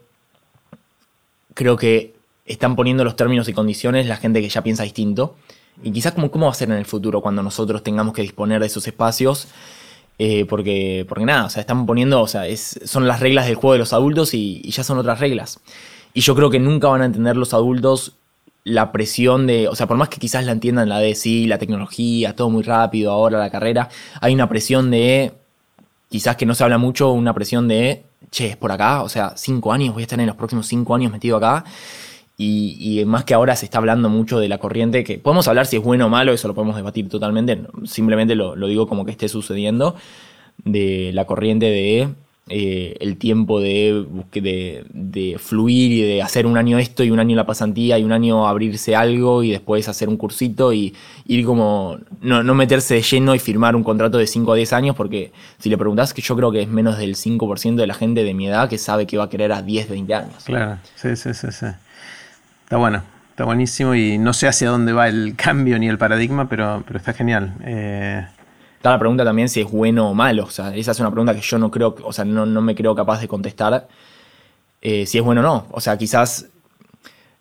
[1.53, 2.15] Creo que
[2.47, 5.35] están poniendo los términos y condiciones la gente que ya piensa distinto.
[5.83, 8.61] Y quizás como, cómo va a ser en el futuro cuando nosotros tengamos que disponer
[8.61, 9.47] de esos espacios.
[10.17, 13.73] Eh, porque, porque nada, o sea, están poniendo, o sea, son las reglas del juego
[13.73, 15.59] de los adultos y, y ya son otras reglas.
[16.15, 18.15] Y yo creo que nunca van a entender los adultos
[18.63, 21.57] la presión de, o sea, por más que quizás la entiendan la de sí, la
[21.57, 25.33] tecnología, todo muy rápido, ahora la carrera, hay una presión de,
[26.09, 29.33] quizás que no se habla mucho, una presión de, che, es por acá, o sea,
[29.35, 31.65] cinco años, voy a estar en los próximos cinco años metido acá.
[32.43, 35.75] Y, más que ahora se está hablando mucho de la corriente, que podemos hablar si
[35.75, 39.29] es bueno o malo, eso lo podemos debatir totalmente, simplemente lo digo como que esté
[39.29, 39.95] sucediendo,
[40.63, 42.09] de la corriente de
[42.49, 47.35] eh, el tiempo de, de, fluir y de hacer un año esto y un año
[47.35, 50.93] la pasantía y un año abrirse algo y después hacer un cursito y
[51.27, 54.95] ir como no, meterse de lleno y firmar un contrato de 5 a 10 años
[54.95, 58.23] porque si le preguntás que yo creo que es menos del 5% de la gente
[58.23, 60.43] de mi edad que sabe que va a querer a 10, 20 años.
[60.43, 61.67] Claro, sí, sí, sí, sí.
[62.63, 66.49] Está bueno, está buenísimo y no sé hacia dónde va el cambio ni el paradigma,
[66.49, 67.53] pero, pero está genial.
[67.63, 68.25] Eh,
[68.81, 70.45] Está la pregunta también si es bueno o malo.
[70.45, 72.95] O sea, esa es una pregunta que yo no creo, o sea, no, me creo
[72.95, 73.87] capaz de contestar
[74.81, 75.67] eh, si es bueno o no.
[75.69, 76.47] O sea, quizás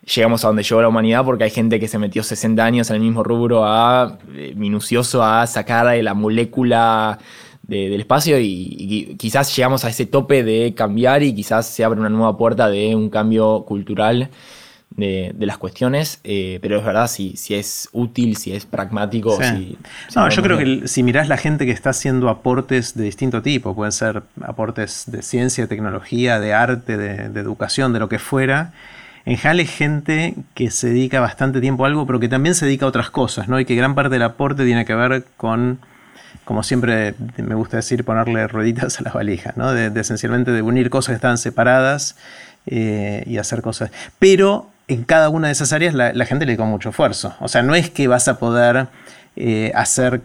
[0.04, 2.96] llegamos a donde llegó la humanidad porque hay gente que se metió 60 años en
[2.96, 7.18] el mismo rubro a eh, minucioso a sacar la molécula
[7.62, 12.10] del espacio y, quizás llegamos a ese tope de cambiar y quizás se abre una
[12.10, 14.28] nueva puerta de un cambio cultural
[14.96, 19.38] de, las cuestiones, eh, pero es verdad si, si es útil, si es pragmático.
[20.14, 23.74] no, yo creo que si mirás la gente que está haciendo aportes de distinto tipo,
[23.74, 28.72] pueden ser aportes de ciencia, de tecnología, de arte, de, educación, de lo que fuera.
[29.26, 32.66] En general es gente que se dedica bastante tiempo a algo, pero que también se
[32.66, 33.60] dedica a otras cosas, ¿no?
[33.60, 35.78] Y que gran parte del aporte tiene que ver con
[36.44, 39.72] como siempre me gusta decir, ponerle rueditas a las valijas, ¿no?
[39.72, 42.16] de, esencialmente de unir cosas que estaban separadas
[42.66, 43.92] eh, y hacer cosas.
[44.18, 47.34] Pero en cada una de esas áreas la, gente le da mucho esfuerzo.
[47.38, 48.88] O sea, no es que vas a poder
[49.36, 50.22] eh, hacer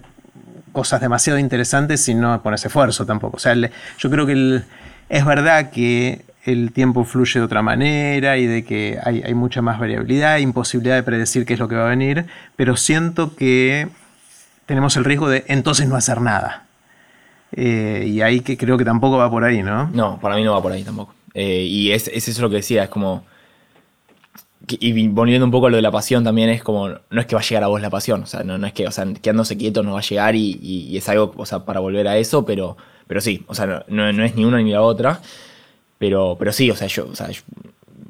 [0.72, 3.38] cosas demasiado interesantes si no pones esfuerzo tampoco.
[3.38, 4.62] O sea, yo creo que
[5.10, 9.80] es verdad que el tiempo fluye de otra manera y de que hay, mucha más
[9.80, 12.26] variabilidad, imposibilidad de predecir qué es lo que va a venir,
[12.56, 13.88] pero siento que
[14.66, 16.66] tenemos el riesgo de entonces no hacer nada.
[17.52, 19.90] Eh, y ahí que creo que tampoco va por ahí, ¿no?
[19.94, 21.14] No, para mí no va por ahí tampoco.
[21.36, 23.24] Eh, y es, es, eso lo que decía, es como
[24.68, 27.36] y volviendo un poco a lo de la pasión también es como, no es que
[27.36, 29.58] va a llegar a vos la pasión, o sea, no, es que, o sea, quedándose
[29.58, 32.78] quieto no va a llegar y, es algo, o sea, para volver a eso, pero,
[33.08, 35.22] pero sí, o sea, no, es ni una ni la otra,
[35.98, 37.30] pero, pero sí, o sea, yo, o sea,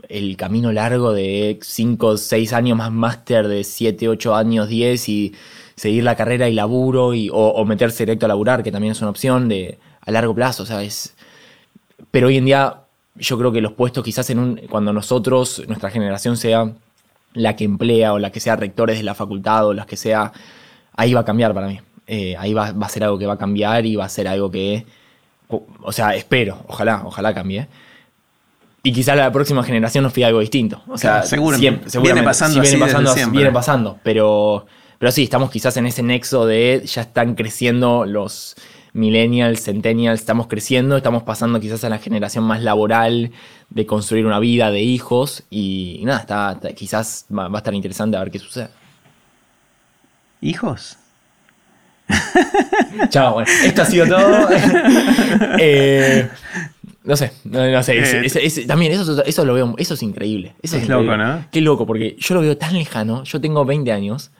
[0.07, 5.33] el camino largo de 5, 6 años más máster, de 7, 8 años, 10 y
[5.75, 9.01] seguir la carrera y laburo y, o, o meterse directo a laburar, que también es
[9.01, 11.15] una opción de a largo plazo, o sea, es...
[12.11, 12.84] Pero hoy en día
[13.15, 16.71] yo creo que los puestos quizás en un, cuando nosotros, nuestra generación sea
[17.33, 20.31] la que emplea o la que sea rectores de la facultad o las que sea,
[20.95, 21.79] ahí va a cambiar para mí.
[22.07, 24.51] Eh, ahí va, a ser algo que va a cambiar y va a ser algo
[24.51, 24.85] que,
[25.49, 27.67] o, sea, espero, ojalá, ojalá cambie.
[28.83, 30.83] Y quizás la próxima generación nos pida algo distinto.
[30.87, 34.67] O sea, seguramente, viene pasando, viene, pasando viene pasando, pero,
[34.99, 38.55] pero sí, estamos quizás en ese nexo de ya están creciendo los
[38.95, 43.31] millennials, centennials, estamos creciendo, estamos pasando quizás a la generación más laboral
[43.69, 48.21] de construir una vida, de hijos, y, nada, está, quizás va, a estar interesante a
[48.21, 48.69] ver qué sucede.
[50.39, 50.97] ¿Hijos?
[53.09, 54.47] Chao, bueno, esto ha sido todo.
[55.59, 56.29] Eh,
[57.03, 57.99] no sé, no, sé.
[57.99, 60.55] Eh, también eso, eso lo veo, eso es increíble.
[60.61, 61.45] Eso es, loco, ¿no?
[61.51, 63.23] Qué loco, porque yo lo veo tan lejano.
[63.25, 64.31] Yo tengo 20 años.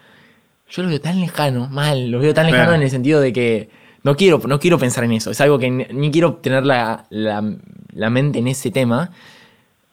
[0.70, 2.10] Yo lo veo tan lejano, mal.
[2.10, 3.70] Lo veo tan lejano en el sentido de que
[4.06, 5.32] no quiero, no quiero pensar en eso.
[5.32, 9.10] Es algo que ni, quiero tener la, la, mente en ese tema.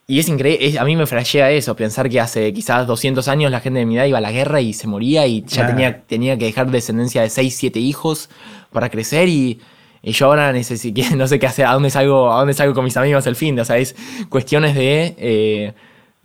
[0.07, 3.61] Y es increíble, a mí me flashea eso, pensar que hace quizás 200 años la
[3.61, 6.37] gente de mi edad iba a la guerra y se moría y ya tenía, tenía
[6.37, 8.29] que dejar descendencia de 6, 7 hijos
[8.71, 9.61] para crecer y
[10.03, 12.85] y yo ahora necesito, no sé qué hacer, a dónde salgo, a dónde salgo con
[12.85, 13.59] mis amigos el fin.
[13.61, 13.95] O sea, es
[14.29, 15.75] cuestiones eh,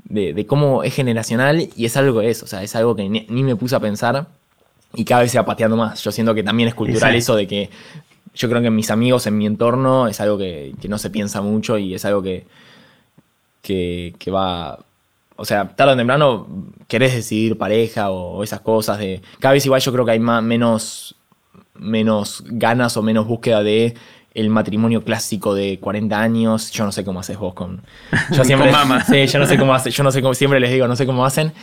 [0.03, 2.41] de, de, cómo es generacional y es algo que es.
[2.41, 4.27] O sea, es algo que ni, me puse a pensar
[4.97, 6.03] y cada vez se va pateando más.
[6.03, 7.69] Yo siento que también es cultural eso de que
[8.33, 11.41] yo creo que en mis amigos, en mi entorno, es algo que, no se piensa
[11.41, 12.45] mucho y es algo que,
[13.61, 14.79] que, va.
[15.35, 16.47] O sea, tarde o temprano
[16.87, 18.97] querés decidir pareja o, esas cosas.
[18.97, 21.15] de Cada vez igual yo creo que hay más, menos
[21.75, 23.93] menos ganas o menos búsqueda de
[24.33, 26.71] el matrimonio clásico de 40 años.
[26.71, 27.83] Yo no sé cómo haces vos con.
[28.35, 28.71] Yo siempre.
[29.07, 29.91] Sí, yo no sé cómo hacen.
[29.91, 30.33] Yo no sé cómo.
[30.33, 31.53] Siempre les digo, no sé cómo hacen.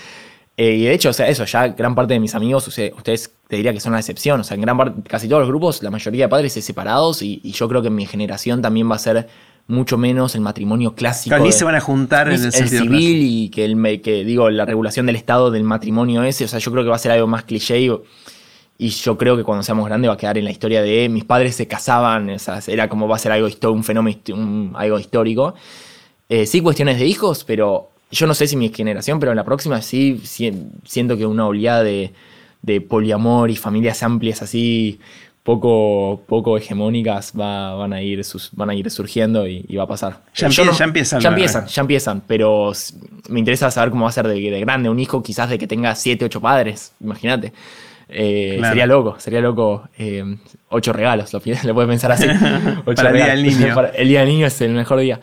[0.57, 3.57] Eh, y de hecho, o sea, eso, ya gran parte de mis amigos, ustedes, te
[3.57, 4.41] diría que son una excepción.
[4.41, 7.23] O sea, en gran parte, casi todos los grupos, la mayoría de padres es separados.
[7.23, 9.29] Y, yo creo que en mi generación también va a ser
[9.67, 11.37] mucho menos el matrimonio clásico.
[11.39, 14.65] Ni se van a juntar en el, el civil y que, el, que, digo, la
[14.65, 16.45] regulación del Estado del matrimonio ese.
[16.45, 17.81] O sea, yo creo que va a ser algo más cliché.
[18.77, 21.25] Y yo creo que cuando seamos grandes va a quedar en la historia de mis
[21.25, 22.37] padres se casaban,
[22.67, 25.55] era como va a ser algo un fenómeno, algo histórico.
[26.29, 29.45] Eh, sí, cuestiones de hijos, pero yo no sé si mi generación, pero en la
[29.45, 32.13] próxima sí siento que una oleada de,
[32.89, 35.01] poliamor y familias amplias así
[35.43, 38.23] poco, poco hegemónicas van, a ir
[38.53, 40.23] van a ir surgiendo y, va a pasar.
[40.35, 41.21] Ya, empiezan.
[41.21, 42.73] Ya empiezan, ya empiezan, pero
[43.29, 45.67] me interesa saber cómo va a ser de, de grande un hijo, quizás de que
[45.67, 47.53] tenga siete, ocho padres, imagínate.
[48.09, 49.89] Eh, sería loco, sería loco.
[49.99, 50.37] Eh,
[50.69, 52.27] ocho regalos, lo, puedes pensar así.
[52.85, 53.83] para el día del niño.
[53.95, 55.21] el día del niño es el mejor día.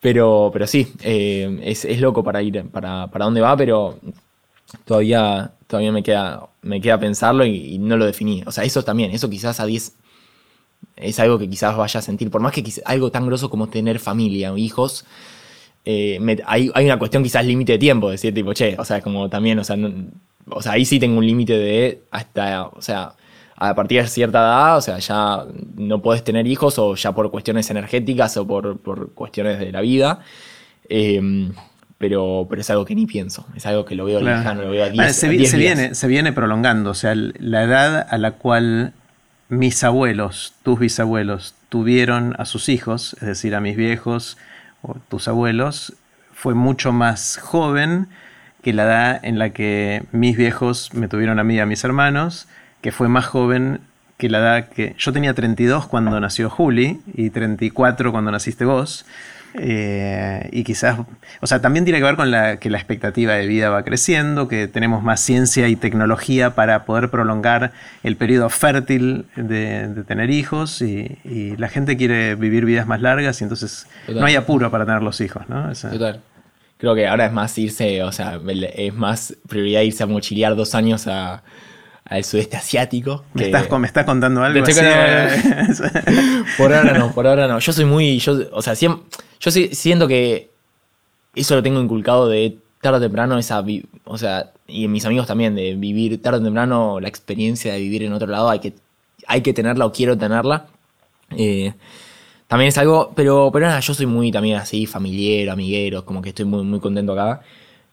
[0.00, 3.98] Pero, pero sí, eh, es, loco para ir, para, para dónde va, pero
[4.84, 8.42] todavía, todavía me, queda, me queda pensarlo y, no lo definí.
[8.46, 9.94] O sea, eso también, eso quizás a 10
[10.96, 12.30] es algo que quizás vaya a sentir.
[12.30, 15.04] Por más que algo tan grosso como tener familia o hijos,
[15.84, 19.58] hay, hay, una cuestión quizás límite de tiempo, decir tipo, che, o sea, como también,
[19.58, 19.76] o sea,
[20.50, 23.14] o sea, ahí sí tengo un límite de hasta, o sea,
[23.60, 25.44] a partir de cierta edad, o sea, ya
[25.76, 30.20] no puedes tener hijos o ya por cuestiones energéticas o por, cuestiones de la vida.
[30.88, 31.52] Em,
[31.98, 34.84] pero, pero es algo que ni pienso, es algo que lo veo lejano, lo veo
[34.84, 38.92] a 10 se, viene, se viene prolongando, o sea, la edad a la cual
[39.48, 44.38] mis abuelos, tus bisabuelos, tuvieron a sus hijos, es decir, a mis viejos
[44.82, 45.94] o tus abuelos,
[46.32, 48.06] fue mucho más joven
[48.62, 51.82] que la edad en la que mis viejos me tuvieron a mí y a mis
[51.82, 52.46] hermanos,
[52.80, 53.80] que fue más joven
[54.16, 54.94] que la edad que...
[54.98, 59.06] Yo tenía 32 cuando nació Juli y 34 cuando naciste vos.
[59.54, 60.98] Eh, y quizás,
[61.40, 64.46] o sea, también tiene que ver con la, que la expectativa de vida va creciendo,
[64.46, 70.82] que tenemos más ciencia y tecnología para poder prolongar el periodo fértil de, tener hijos
[70.82, 75.02] y, la gente quiere vivir vidas más largas y entonces no hay apuro para tener
[75.02, 75.72] los hijos, ¿no?
[75.72, 76.20] Total
[76.76, 78.40] creo que ahora es más irse, o sea,
[78.74, 81.42] es más prioridad irse a mochilear dos años a,
[82.08, 83.24] al sudeste asiático.
[83.34, 84.64] ¿Me, estás, ¿Me estás contando algo?
[86.56, 87.58] por ahora no, por ahora no.
[87.58, 90.50] Yo soy muy, yo, o sea, yo siento que
[91.34, 93.64] eso lo tengo inculcado de tarde o temprano, esa,
[94.04, 98.04] o sea, y mis amigos también, de vivir tarde o temprano la experiencia de vivir
[98.04, 98.72] en otro lado, hay que,
[99.26, 100.66] hay que tenerla o quiero tenerla.
[101.36, 101.74] Eh,
[102.46, 106.30] también es algo, pero, pero nada, yo soy muy también así, familiar, amiguero, como que
[106.30, 107.42] estoy muy, muy contento acá.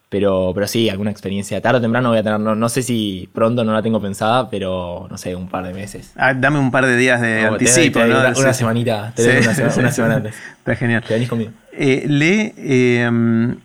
[0.09, 1.59] Pero, pero sí, alguna experiencia.
[1.61, 5.07] Tarde o temprano voy a tener, no, sé si pronto no la tengo pensada, pero
[5.09, 6.13] no sé, un par de meses.
[6.15, 8.19] Ah, dame un par de días de anticipo, ¿no?
[8.37, 10.35] Una, semanita, te doy una, semana, antes.
[10.59, 11.03] Está genial.
[11.05, 11.51] Te venís conmigo.
[11.73, 12.53] Eh, Le,
[13.03, 13.57] em,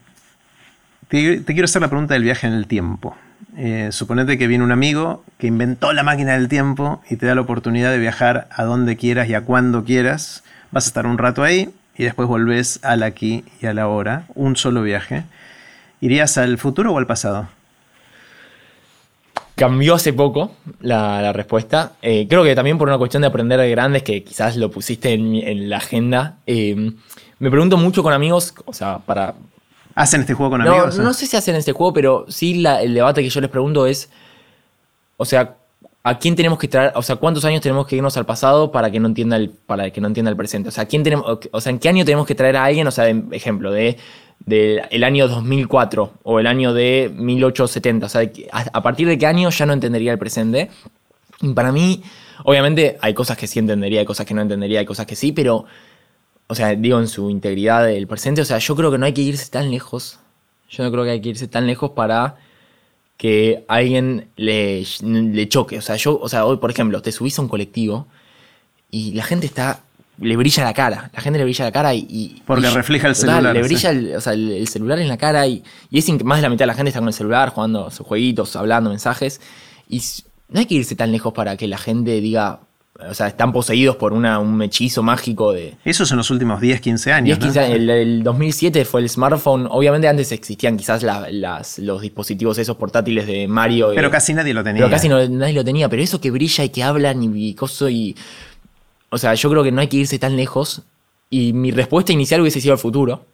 [1.09, 3.17] te, quiero hacer la pregunta del viaje en el tiempo.
[3.57, 7.35] Eh, suponete que viene un amigo que inventó la máquina del tiempo y te da
[7.35, 11.19] la oportunidad de viajar a donde quieras y a cuando quieras Vas a estar un
[11.19, 15.25] rato ahí y después volvés al aquí y a la hora, un solo viaje.
[16.01, 17.49] ¿Irías al futuro o al pasado?
[19.55, 21.93] Cambió hace poco la, respuesta.
[22.01, 25.13] Eh, creo que también por una cuestión de aprender de grandes, que quizás lo pusiste
[25.13, 26.37] en, la agenda.
[26.47, 26.93] Eh,
[27.39, 29.35] me pregunto mucho con amigos, o sea, para...
[29.95, 30.99] ¿Hacen este juego con amigos?
[30.99, 34.09] No sé si hacen este juego, pero sí el debate que yo les pregunto es,
[35.19, 35.57] o sea,
[36.03, 36.93] ¿a quién tenemos que traer?
[36.95, 39.91] O sea, ¿cuántos años tenemos que irnos al pasado para que no entienda el, para
[39.91, 40.71] que no entienda el presente?
[40.71, 42.87] O sea, ¿quién tenemos, o sea, ¿en qué año tenemos que traer a alguien?
[42.87, 43.99] O sea, de, ejemplo, de,
[44.47, 48.07] de el año 2004 o el año de 1870.
[48.07, 50.71] O sea, a, a partir de qué año ya no entendería el presente.
[51.43, 52.03] Y para mí,
[52.45, 55.33] obviamente, hay cosas que sí entendería, hay cosas que no entendería, hay cosas que sí,
[55.33, 55.65] pero,
[56.47, 59.15] o sea, digo en su integridad del presente, o sea, yo creo que no hay
[59.15, 60.19] que irse tan lejos.
[60.69, 62.37] Yo no creo que hay que irse tan lejos para
[63.17, 65.79] que alguien le, le choque.
[65.79, 68.07] O sea, yo, o sea, hoy, por ejemplo, te subís a un colectivo
[68.91, 69.85] y la gente está.
[70.21, 71.11] Le brilla la cara.
[71.15, 72.07] La gente le brilla la cara y.
[72.09, 74.99] y Porque y- refleja el total, celular, Le brilla el, o sea, el, el celular
[74.99, 77.09] en la cara y, y es más de la mitad de la gente está con
[77.09, 79.41] el celular jugando sus jueguitos, hablando, mensajes.
[79.89, 80.03] Y
[80.51, 82.61] no hay que irse tan lejos para que la gente diga.
[83.09, 86.61] O sea, están poseídos por una, un hechizo mágico de, Eso es en los últimos
[86.61, 87.39] 10, 15 años.
[87.39, 87.45] 10, ¿no?
[87.47, 87.75] 15 años.
[87.77, 89.67] El, el 2007 fue el smartphone.
[89.71, 93.93] Obviamente antes existían quizás la- las- los dispositivos esos portátiles de Mario.
[93.95, 94.81] Pero eh, casi nadie lo tenía.
[94.83, 95.89] pero casi no- nadie lo tenía.
[95.89, 98.15] Pero eso que brilla y que hablan y, y coso y...
[99.11, 100.83] O sea, yo creo que no hay que irse tan lejos.
[101.29, 103.27] Y mi respuesta inicial hubiese sido al futuro.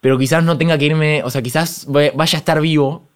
[0.00, 1.22] Pero quizás no tenga que irme...
[1.24, 3.06] O sea, quizás vaya a estar vivo.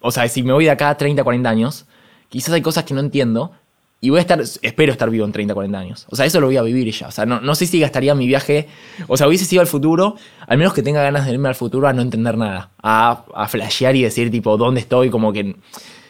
[0.00, 1.86] O sea, si me voy de acá a 30, 40 años,
[2.28, 3.52] quizás hay cosas que no entiendo.
[4.00, 6.06] Y voy a estar, espero estar vivo en 30, 40 años.
[6.08, 7.08] O sea, eso lo voy a vivir ya.
[7.08, 8.66] O sea, no, no sé si gastaría mi viaje.
[9.08, 10.16] O sea, hubiese sido al futuro,
[10.46, 12.70] al menos que tenga ganas de irme al futuro a no entender nada.
[12.82, 15.10] A, a flashear y decir, tipo, ¿dónde estoy?
[15.10, 15.54] Como que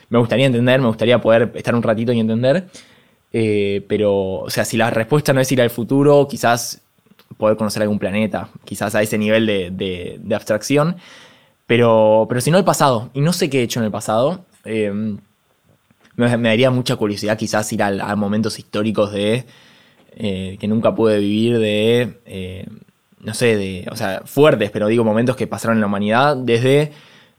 [0.08, 2.68] me gustaría entender, me gustaría poder estar un ratito y entender.
[3.32, 6.82] Eh, pero, o sea, si la respuesta no es ir al futuro, quizás
[7.36, 9.70] poder conocer algún planeta, quizás a ese nivel de,
[10.18, 10.96] de- abstracción.
[11.66, 13.10] Pero, pero si no, el pasado.
[13.14, 14.44] Y no sé qué he hecho en el pasado.
[14.64, 14.92] Eh,
[16.16, 19.46] me, daría mucha curiosidad quizás ir a, momentos históricos de
[20.16, 22.66] eh, que nunca pude vivir, de,
[23.20, 26.92] no sé, de, o sea, fuertes, pero digo momentos que pasaron en la humanidad, desde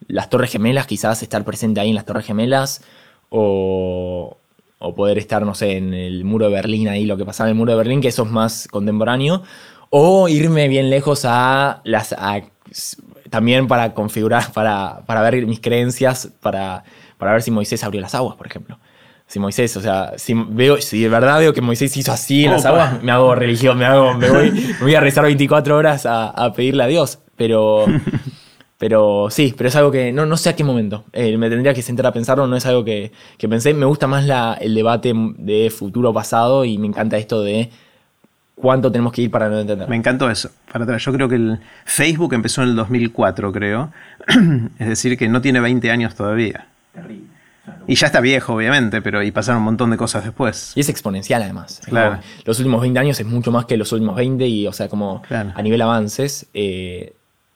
[0.08, 2.84] las Torres Gemelas, quizás estar presente ahí en las Torres Gemelas,
[3.30, 4.38] o,
[4.82, 7.54] o poder estar, no sé, en el muro de Berlín, ahí lo que pasaba en
[7.54, 9.44] el muro de Berlín, que eso es más contemporáneo,
[9.90, 12.14] o irme bien lejos a las...
[12.14, 12.42] a-
[13.30, 16.84] también para configurar, para, para ver mis creencias, para,
[17.18, 18.78] para ver si Moisés abrió las aguas, por ejemplo.
[19.28, 22.52] Si Moisés, o sea, si veo, si de verdad veo que Moisés hizo así en
[22.52, 26.06] las aguas, me hago religión, me hago, me voy, me voy a rezar 24 horas
[26.06, 27.20] a, a pedirle a Dios.
[27.38, 27.86] Pero,
[28.82, 31.04] pero sí, pero es algo que no, no sé a qué momento.
[31.14, 33.76] Eh, me tendría que sentar a pensarlo, no es algo que, que pensé.
[33.76, 37.70] Me gusta más la, el debate de futuro-pasado y me encanta esto de
[38.56, 39.88] cuánto tenemos que ir para no entender.
[39.88, 40.50] Me encantó eso.
[40.72, 43.92] Para atrás, yo creo que el Facebook empezó en el 2004, creo.
[44.80, 46.66] es decir, que no tiene 20 años todavía.
[47.86, 50.72] Y ya está viejo, obviamente, pero y pasaron un montón de cosas después.
[50.74, 51.82] Y es exponencial además.
[51.86, 52.14] Claro.
[52.16, 54.90] como, los últimos 20 años es mucho más que los últimos 20 y, o sea,
[54.90, 55.52] como Claro.
[55.54, 56.48] a nivel avances.
[56.56, 57.14] eh,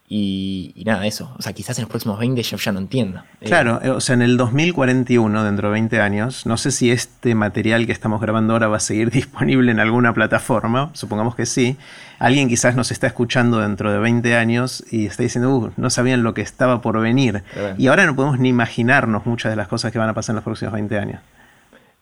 [0.07, 1.33] y, y nada, eso.
[1.37, 3.25] O sea, quizás en los próximos 20 yo ya no entienda.
[3.41, 6.91] Eh, Claro, eh, o sea, en el 2041, dentro de 20 años, no sé si
[6.91, 11.45] este material que estamos grabando ahora va a seguir disponible en alguna plataforma, supongamos que
[11.47, 11.77] sí.
[12.19, 16.23] Alguien quizás nos está escuchando dentro de 20 años y está diciendo, "Uh, no sabían
[16.23, 17.43] lo que estaba por venir.
[17.77, 20.35] Y ahora no podemos ni imaginarnos muchas de las cosas que van a pasar en
[20.37, 21.19] los próximos 20 años.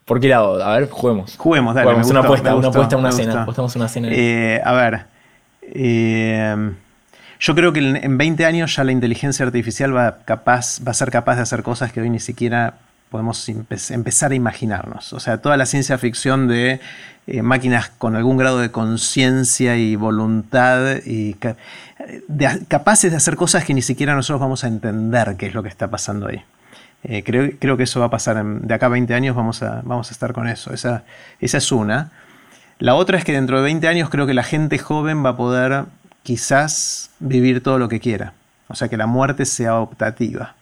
[0.06, 0.62] ¿Por qué lado?
[0.64, 1.36] A ver, juguemos.
[1.38, 1.86] Juguemos, dale.
[1.86, 3.26] Juguemos me una apuesta, me una apuesta, una me cena.
[3.32, 3.40] gustó.
[3.44, 4.08] Apostamos una cena.
[4.12, 5.06] Eh, a ver.
[5.62, 6.72] eh,
[7.40, 10.94] yo creo que en en 20 años ya la inteligencia artificial va, capaz, va a
[10.94, 12.76] ser capaz de hacer cosas que hoy ni siquiera
[13.10, 15.14] podemos empe- empezar a imaginarnos.
[15.14, 16.80] O sea, toda la ciencia ficción de
[17.28, 21.36] eh, máquinas con algún grado de conciencia y voluntad y
[22.68, 25.70] capaces de hacer cosas que ni siquiera nosotros vamos a entender qué es lo que
[25.70, 26.42] está pasando ahí.
[27.04, 29.82] Eh, creo, creo que eso va a pasar de acá a 20 años, vamos a,
[29.84, 30.74] vamos a estar con eso.
[30.74, 31.04] Esa,
[31.40, 32.12] esa es una.
[32.80, 35.38] La otra es que dentro de 20 años creo que la gente joven va a
[35.38, 35.86] poder
[36.24, 38.34] quizás vivir todo lo que quiera.
[38.68, 40.56] O sea, que la muerte sea optativa.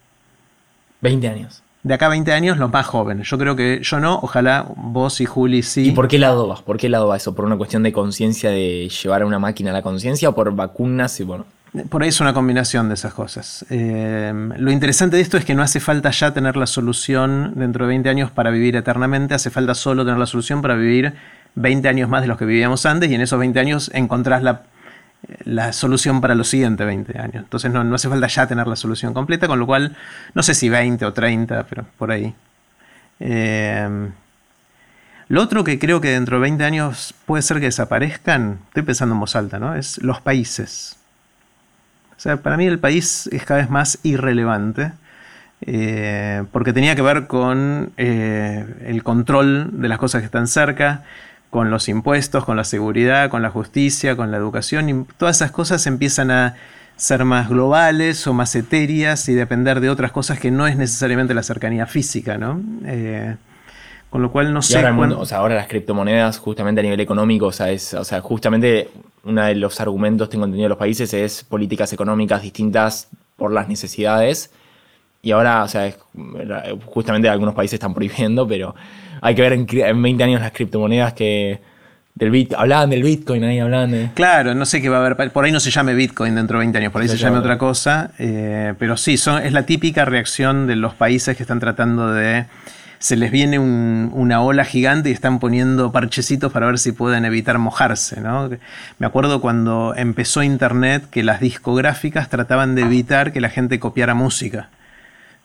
[1.01, 1.63] 20 años.
[1.83, 3.27] De acá a 20 años los más jóvenes.
[3.27, 5.89] Yo creo que yo no, ojalá vos y Juli sí.
[5.89, 6.61] ¿Y por qué lado vas?
[6.61, 7.33] ¿Por qué lado va eso?
[7.33, 10.53] ¿Por una cuestión de conciencia, de llevar a una máquina a la conciencia o por
[10.53, 11.45] vacunas y bueno?
[11.89, 13.65] Por ahí es una combinación de esas cosas.
[13.69, 17.85] Eh, lo interesante de esto es que no hace falta ya tener la solución dentro
[17.85, 21.13] de 20 años para vivir eternamente, hace falta solo tener la solución para vivir
[21.55, 24.63] 20 años más de los que vivíamos antes y en esos 20 años encontrás la,
[25.45, 27.43] la solución para los siguientes 20 años.
[27.43, 29.95] Entonces no, no hace falta ya tener la solución completa, con lo cual
[30.33, 32.33] no sé si 20 o 30, pero por ahí.
[33.19, 34.09] Eh,
[35.27, 39.15] lo otro que creo que dentro de 20 años puede ser que desaparezcan, estoy pensando
[39.15, 39.75] en voz alta, ¿no?
[39.75, 40.97] Es los países.
[42.17, 44.91] O sea, para mí el país es cada vez más irrelevante.
[45.61, 51.03] eh, porque tenía que ver con eh, el control de las cosas que están cerca,
[51.51, 55.51] con los impuestos, con la seguridad, con la justicia, con la educación, y todas esas
[55.51, 56.55] cosas empiezan a
[56.95, 61.33] ser más globales o más etéreas y depender de otras cosas que no es necesariamente
[61.33, 62.61] la cercanía física, ¿no?
[62.85, 63.35] Eh,
[64.09, 64.77] con lo cual no sé.
[64.85, 68.21] Ahora, o sea, ahora las criptomonedas, justamente a nivel económico, o sea, es, o sea,
[68.21, 68.89] justamente
[69.25, 73.67] uno de los argumentos, tengo entendido, de los países es políticas económicas distintas por las
[73.67, 74.51] necesidades.
[75.21, 75.93] Y ahora, o sea,
[76.85, 78.73] justamente algunos países están prohibiendo, pero
[79.21, 81.61] hay que ver en, en 20 años las criptomonedas que
[82.15, 84.09] del hablaban del Bitcoin ahí, hablaban de...
[84.13, 86.65] Claro, no sé qué va a haber, por ahí no se llame Bitcoin dentro de
[86.65, 90.05] 20 años, por ahí se llame otra cosa, eh, pero sí, son, es la típica
[90.05, 92.45] reacción de los países que están tratando de...
[92.99, 97.57] Se les viene una ola gigante y están poniendo parchecitos para ver si pueden evitar
[97.57, 98.21] mojarse.
[98.21, 98.47] ¿no?
[98.99, 104.13] Me acuerdo cuando empezó Internet que las discográficas trataban de evitar que la gente copiara
[104.13, 104.69] música.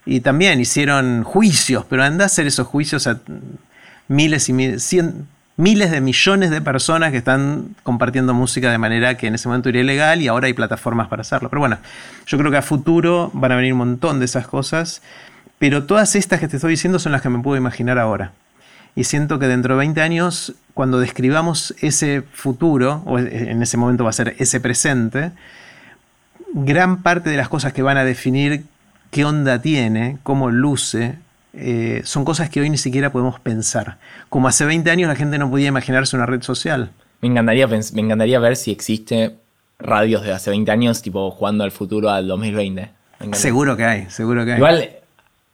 [0.04, 3.20] Y también hicieron juicios, pero anda a hacer esos juicios a
[4.08, 4.90] miles y miles,
[5.90, 9.80] de millones de personas que están compartiendo música de manera que en ese momento era
[9.80, 11.48] ilegal y ahora hay plataformas para hacerlo.
[11.48, 11.78] Pero bueno,
[12.26, 15.02] yo creo que a futuro van a venir un montón de esas cosas,
[15.58, 18.32] pero todas estas que te estoy diciendo son las que me puedo imaginar ahora.
[18.94, 24.04] Y siento que dentro de 20 años, cuando describamos ese futuro, o en ese momento
[24.04, 25.32] va a ser ese presente,
[26.54, 28.64] gran parte de las cosas que van a definir
[29.10, 31.16] qué onda tiene, cómo luce,
[31.58, 33.98] eh, son cosas que hoy ni siquiera podemos pensar.
[34.28, 36.90] Como hace 20 años la gente no podía imaginarse una red social.
[37.22, 39.36] Me encantaría, me encantaría ver si existe
[39.78, 42.90] radios de hace 20 años, tipo jugando al futuro al 2020.
[43.32, 44.58] Seguro que hay, seguro que hay.
[44.58, 44.90] Igual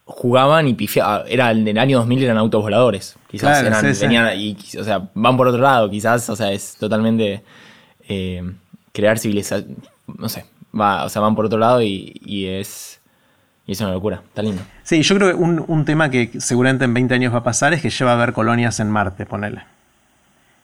[0.03, 1.23] jugaban y pifiaban.
[1.27, 3.15] Era en el año 2000 eran autos voladores.
[3.29, 7.43] Quizás eran, y, o sea, van por otro lado, quizás, o sea, es totalmente
[8.09, 8.43] eh,
[8.91, 9.77] crear civilización.
[10.17, 10.45] No sé,
[10.77, 12.99] va, o sea, van por otro lado y es
[13.65, 14.61] y es una locura, está lindo.
[14.83, 17.81] Sí, yo creo que un, tema que seguramente en 20 años va a pasar es
[17.81, 19.63] que lleva a haber colonias en Marte, ponele.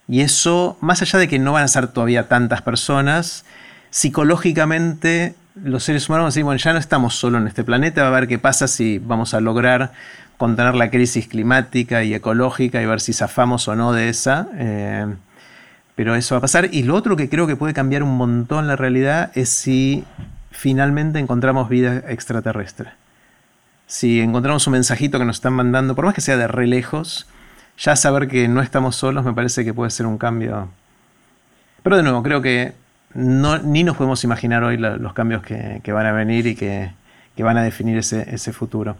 [0.08, 3.46] Y eso, más allá de que no van a ser todavía tantas personas,
[3.90, 8.20] psicológicamente los seres humanos decimos, bueno, ya no estamos solo en este planeta, va a
[8.20, 9.92] ver qué pasa si vamos a lograr
[10.38, 14.48] contener la crisis climática y ecológica y ver si zafamos o no de esa.
[14.56, 15.06] Eh,
[15.96, 16.70] pero eso va a pasar.
[16.72, 20.06] Y lo otro que creo que puede cambiar un montón la realidad es si
[20.52, 22.92] finalmente encontramos vida extraterrestre.
[23.88, 27.28] Si encontramos un mensajito que nos están mandando, por más que sea de re lejos,
[27.78, 30.70] ya saber que no estamos solos me parece que puede ser un cambio.
[31.82, 32.74] Pero de nuevo, creo que
[33.16, 36.92] ni nos podemos imaginar hoy los cambios que, van a venir y que,
[37.38, 38.98] van a definir ese, ese, futuro.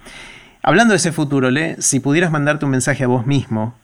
[0.64, 3.76] Hablando de ese futuro, Le, si pudieras mandarte un mensaje a vos mismo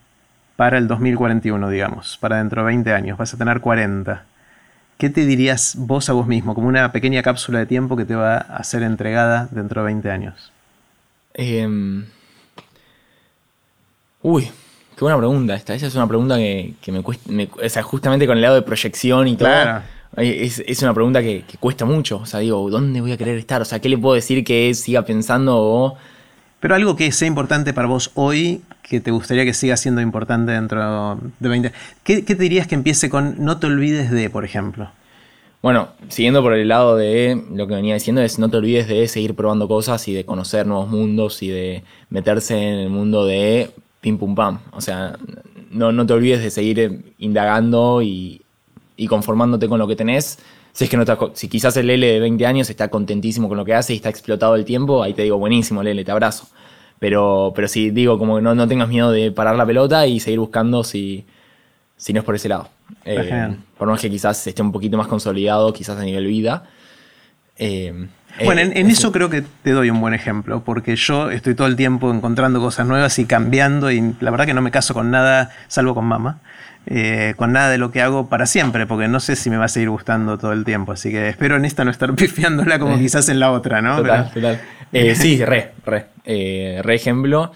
[0.56, 4.24] para el 2041, digamos, para dentro de 20 años, vas a tener 40.
[4.98, 6.56] ¿Qué te dirías vos a vos mismo?
[6.56, 10.12] Como una pequeña cápsula de tiempo que te va a ser entregada dentro de 20
[10.12, 10.52] años.
[11.34, 12.06] Em,
[14.22, 14.44] uy,
[14.96, 15.74] qué buena pregunta esta.
[15.74, 17.30] Esa es una pregunta que, me cuesta,
[17.64, 19.50] o sea, justamente con el lado de proyección y todo.
[20.18, 22.20] Es, una pregunta que, cuesta mucho.
[22.20, 23.62] O sea, digo, ¿dónde voy a querer estar?
[23.62, 25.98] O sea, ¿qué le puedo decir que siga pensando o...
[26.66, 30.52] Pero algo que sea importante para vos hoy que te gustaría que siga siendo importante
[30.52, 31.72] dentro de 20
[32.04, 34.90] ¿Qué, ¿Qué te dirías que empiece con no te olvides de, por ejemplo?
[35.62, 39.08] Bueno, siguiendo por el lado de lo que venía diciendo es no te olvides de
[39.08, 43.70] seguir probando cosas y de conocer nuevos mundos y de meterse en el mundo de
[44.02, 44.58] pim pum pam.
[44.72, 45.20] O sea,
[45.70, 48.42] no, no te olvides de seguir indagando y,
[48.98, 50.40] y, conformándote con lo que tenés.
[50.76, 53.64] Si es que no si quizás el L de 20 años está contentísimo con lo
[53.64, 56.50] que hace y está explotado el tiempo, ahí te digo, buenísimo, Lele, te abrazo.
[57.00, 60.20] Pero, pero sí, digo, como que no, no tengas miedo de parar la pelota y
[60.20, 61.26] seguir buscando si,
[61.96, 62.68] si no es por ese lado.
[63.06, 66.66] Eh, por más que quizás esté un poquito más consolidado, quizás a nivel vida.
[67.58, 68.10] Eh,
[68.44, 71.68] bueno, en, eh, eso creo que te doy un buen ejemplo, porque yo estoy todo
[71.68, 75.10] el tiempo encontrando cosas nuevas y cambiando, y la verdad que no me caso con
[75.10, 76.42] nada, salvo con mamá,
[77.38, 79.70] con nada de lo que hago para siempre, porque no sé si me va a
[79.70, 83.30] seguir gustando todo el tiempo, así que espero en esta no estar pifiándola como quizás
[83.30, 83.98] en la otra, ¿no?
[83.98, 84.62] Total, total.
[85.16, 86.08] sí, re, re.
[86.82, 87.52] re ejemplo.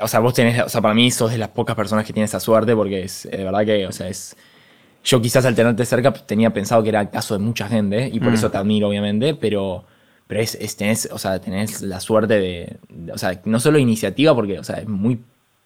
[0.00, 2.26] O sea, vos tenés, o sea, para mí sos de las pocas personas que tienen
[2.26, 4.36] esa suerte porque es de verdad que, o sea, es...
[5.02, 8.20] Yo quizás al tenerte cerca tenía pensado que era el caso de mucha gente y
[8.20, 8.34] por mm.
[8.34, 9.86] eso te admiro, obviamente, pero,
[10.26, 12.76] pero es, es, tenés, o sea, tenés la suerte de,
[13.12, 15.18] o sea, no solo iniciativa, porque, o sea, es muy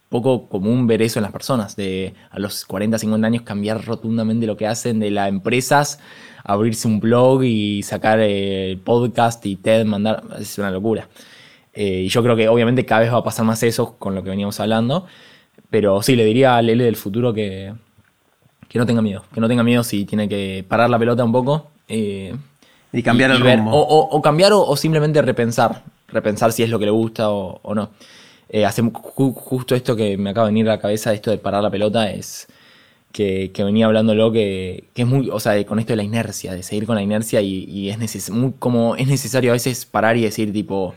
[0.09, 4.45] poco común ver eso en las personas, de a los 40, 50 años cambiar rotundamente
[4.45, 5.99] lo que hacen, de las empresas,
[6.43, 11.09] abrirse un blog y sacar el podcast y TED, mandar, es una locura.
[11.73, 14.23] Eh, y yo creo que obviamente cada vez va a pasar más eso con lo
[14.23, 15.05] que veníamos hablando.
[15.69, 17.73] Pero sí, le diría al L del futuro que,
[18.69, 19.25] que no tenga miedo.
[19.33, 21.67] Que no tenga miedo si tiene que parar la pelota un poco.
[21.87, 22.33] Eh,
[22.93, 23.71] y cambiar el rumbo.
[23.73, 25.83] O, cambiar o, simplemente repensar.
[26.07, 27.89] Repensar si es lo que le gusta o, no.
[28.49, 31.63] Eh, hace justo esto que me acaba de venir a la cabeza, esto de parar
[31.63, 32.47] la pelota, es
[33.15, 36.63] que, venía hablándolo, que, que es muy, o sea, con esto de la inercia, de
[36.63, 40.51] seguir con la inercia y, es, neces como es necesario a veces parar y decir
[40.51, 40.93] tipo,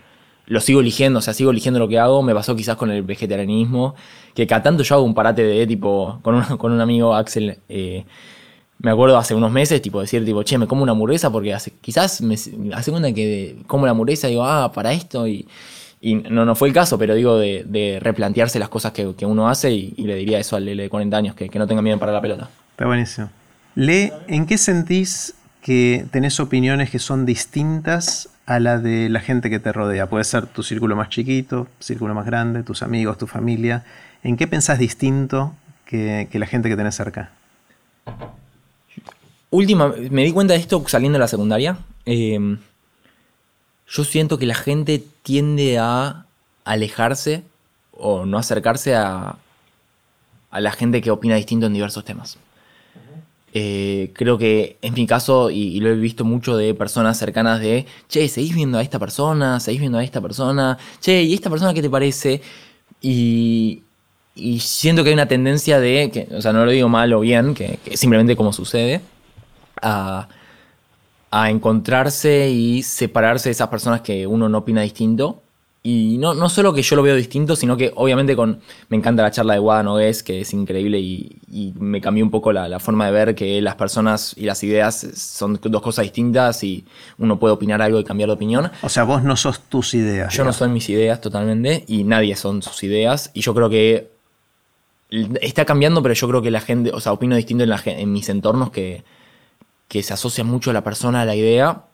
[0.47, 3.03] lo sigo eligiendo, o sea, sigo eligiendo lo que hago, me pasó quizás con el
[3.03, 3.95] vegetarianismo,
[4.35, 7.59] que cada tanto yo hago un parate de tipo, con un, con un amigo, Axel,
[7.69, 8.05] eh,
[8.81, 12.21] me acuerdo hace unos meses, tipo, decir, tipo, che, me como una hamburguesa porque quizás
[12.21, 12.35] me
[12.75, 15.47] hace cuenta que como la hamburguesa y digo, ah, para esto y...
[16.01, 19.27] Y no, no fue el caso, pero digo de, de replantearse las cosas que, que
[19.27, 21.67] uno hace y, y, le diría eso al Lele de 40 años, que, que no
[21.67, 22.49] tenga miedo para la pelota.
[22.71, 23.31] Está buenísimo.
[23.75, 29.51] Le, ¿en qué sentís que tenés opiniones que son distintas a la de la gente
[29.51, 30.09] que te rodea?
[30.09, 33.85] Puede ser tu círculo más chiquito, círculo más grande, tus amigos, tu familia.
[34.23, 37.33] ¿En qué pensás distinto que, que la gente que tenés cerca?
[39.51, 41.79] Última, me di cuenta de esto saliendo de la secundaria.
[42.07, 42.39] Eh,
[43.91, 46.27] yo siento que la gente tiende a
[46.65, 47.43] alejarse
[47.93, 49.37] o no acercarse a,
[50.51, 52.39] a la gente que opina distinto en diversos temas.
[53.55, 57.61] Eh, creo que es mi caso y, y, lo he visto mucho de personas cercanas
[57.61, 59.59] de, che, ¿seguís viendo a esta persona?
[59.59, 60.77] ¿Seguís viendo a esta persona?
[61.01, 62.43] Che, ¿y esta persona qué te parece?
[63.01, 63.83] Y,
[64.35, 67.21] y siento que hay una tendencia de, que, o sea, no lo digo mal o
[67.21, 69.01] bien, que, que simplemente como sucede,
[69.81, 70.29] a
[71.31, 75.43] a encontrarse y separarse de esas personas que uno no opina distinto.
[75.83, 78.61] Y no, no solo que yo lo veo distinto, sino que obviamente con.
[78.89, 82.31] Me encanta la charla de Wada Nogués, que es increíble y, y me cambió un
[82.31, 86.03] poco la, la, forma de ver que las personas y las ideas son dos cosas
[86.03, 86.85] distintas y
[87.17, 88.71] uno puede opinar algo y cambiar de opinión.
[88.83, 90.35] O sea, vos no sos tus ideas.
[90.35, 93.31] Yo no soy mis ideas totalmente y nadie son sus ideas.
[93.33, 94.11] Y yo creo que
[95.41, 96.91] está cambiando, pero yo creo que la gente.
[96.93, 99.05] O sea, opino distinto en, la, en mis entornos que
[99.89, 101.85] que se asocia mucho a la persona, a la idea.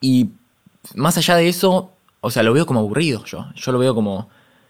[0.00, 0.30] Y
[0.94, 3.46] más allá de eso, o sea, lo veo como aburrido yo.
[3.54, 4.28] Yo lo veo como,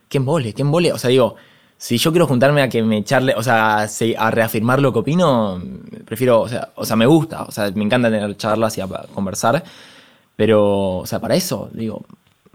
[0.08, 0.52] ¿qué embole?
[0.52, 0.92] ¿Qué embole?
[0.92, 1.36] O sea, digo,
[1.78, 3.86] si yo quiero juntarme a que me echarle, o sea,
[4.18, 5.62] a reafirmar lo que opino,
[6.04, 8.88] prefiero, o sea, o sea, me gusta, o sea, me encanta tener charlas y a
[9.14, 9.62] conversar,
[10.36, 12.04] pero, o sea, para eso, digo,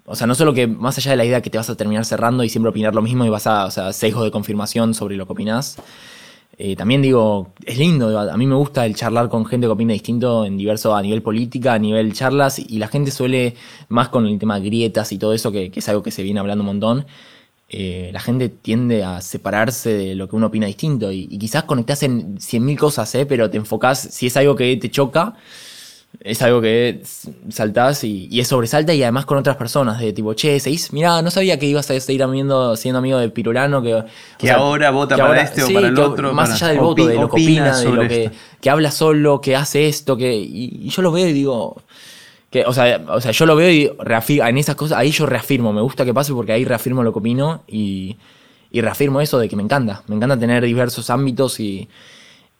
[0.05, 2.03] o sea, no solo que más allá de la idea que te vas a terminar
[2.05, 5.15] cerrando y siempre opinar lo mismo y vas a, o sea, sesgo de confirmación sobre
[5.15, 5.78] lo que opinas,
[6.66, 9.91] eh, también digo, es lindo, a mí me gusta el charlar con gente que opina
[9.91, 13.55] distinto en diverso, a nivel política, a nivel charlas, y la gente suele,
[13.89, 16.61] más con el tema grietas y todo eso, que, es algo que se viene hablando
[16.61, 17.05] un montón,
[17.68, 21.66] eh, la gente tiende a separarse de lo que uno opina distinto, y, y quizás
[21.66, 23.26] conectás en 100.000 cosas, ¿eh?
[23.26, 25.36] pero te enfocás, si es algo que te choca,
[26.24, 27.01] es algo que
[27.49, 31.21] saltás y, y, es sobresalta y además con otras personas de tipo, che, seis, mirá,
[31.21, 34.03] no sabía que ibas a seguir amiendo, siendo amigo de Pirulano que,
[34.38, 36.34] que sea, ahora vota que para ahora, este sí, o para el otro.
[36.34, 39.57] Más allá del voto, de lo que opina, de lo que, que, habla solo, que
[39.57, 40.34] hace esto, que.
[40.34, 41.82] Y, y, yo lo veo y digo.
[42.49, 45.26] Que, o, sea, o sea, yo lo veo y reafirmo, en esas cosas, ahí yo
[45.26, 48.15] reafirmo, me gusta que pase porque ahí reafirmo lo que opino y,
[48.71, 50.03] y reafirmo eso de que me encanta.
[50.07, 51.89] Me encanta tener diversos ámbitos y,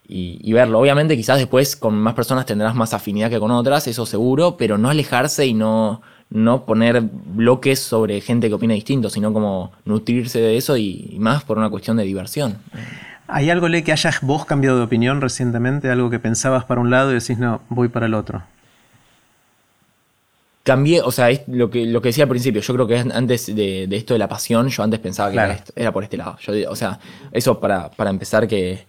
[0.08, 0.80] y, y, verlo.
[0.80, 4.78] Obviamente quizás después con más personas tendrás más afinidad que con otras, eso seguro, pero
[4.78, 10.40] no alejarse y no, no poner bloques sobre gente que opina distinto, sino como nutrirse
[10.40, 12.58] de eso y, y más por una cuestión de diversión.
[13.28, 15.90] ¿Hay algo, Le, que hayas vos cambiado de opinión recientemente?
[15.90, 18.44] ¿Algo que pensabas para un lado y decís, no, voy para el otro?
[20.64, 23.48] Cambié, o sea, es lo que, lo que decía al principio, yo creo que antes
[23.48, 25.52] de, de esto de la pasión, yo antes pensaba que claro.
[25.52, 26.38] era, esto, era, por este lado.
[26.40, 27.00] Yo, o sea,
[27.32, 28.86] eso para, para empezar que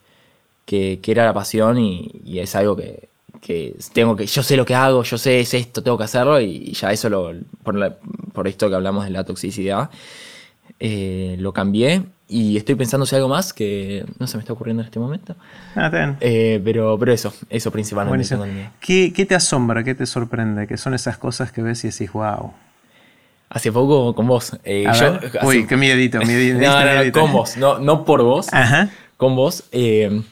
[0.64, 3.08] que, que era la pasión y, y es algo que,
[3.40, 6.40] que, tengo que, yo sé lo que hago, yo sé es esto, tengo que hacerlo
[6.40, 7.96] y, ya eso lo, por, la,
[8.32, 9.90] por esto que hablamos de la toxicidad,
[10.80, 14.82] eh, lo cambié y estoy pensando si algo más que no se me está ocurriendo
[14.82, 15.36] en este momento.
[15.76, 18.36] Ah, eh, pero, pero eso, eso principalmente.
[18.80, 20.66] ¿Qué, ¿Qué te asombra, qué te sorprende?
[20.66, 22.52] Que son esas cosas que ves y decís, wow.
[23.50, 24.58] Hace poco con vos.
[24.64, 26.58] Eh, yo, hace, Uy, qué miedito, miedito.
[26.60, 28.88] no, no, no, con vos, no, no por vos, Ajá.
[29.16, 29.64] con vos.
[29.70, 30.22] Eh,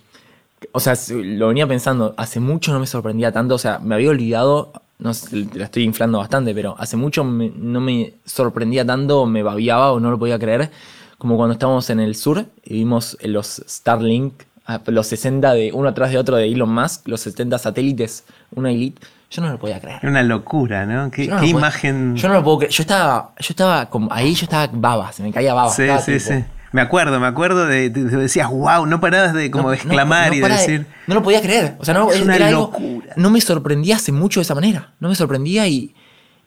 [0.73, 4.11] o sea, lo venía pensando, hace mucho no me sorprendía tanto, o sea, me había
[4.11, 9.27] olvidado, no sé, la estoy inflando bastante, pero hace mucho me, no me sorprendía tanto,
[9.27, 10.71] me babiaba o no lo podía creer,
[11.19, 14.35] como cuando estábamos en el sur y vimos los Starlink,
[14.67, 18.71] ah, los 60 de uno atrás de otro de Elon Musk, los 70 satélites, una
[18.71, 19.01] elite.
[19.31, 19.99] Yo no lo podía creer.
[20.03, 21.11] Era una locura, ¿no?
[21.11, 22.17] ¿Qué, no qué imagen?
[22.17, 22.73] yo no lo puedo creer.
[22.73, 25.71] Yo estaba, yo estaba como, ahí yo estaba baba, se me caía baba.
[25.71, 26.45] Sí, sí, tipo, sí.
[26.73, 29.77] Me acuerdo, me acuerdo de, de, de, decías, wow, no parabas de como no, de
[29.77, 30.87] exclamar no, y de decir.
[31.07, 31.77] No lo podía creer.
[31.79, 33.09] O sea, no, es una era locura.
[33.11, 34.95] Algo, no me sorprendía hace mucho de esa manera.
[34.99, 35.95] No me sorprendía y,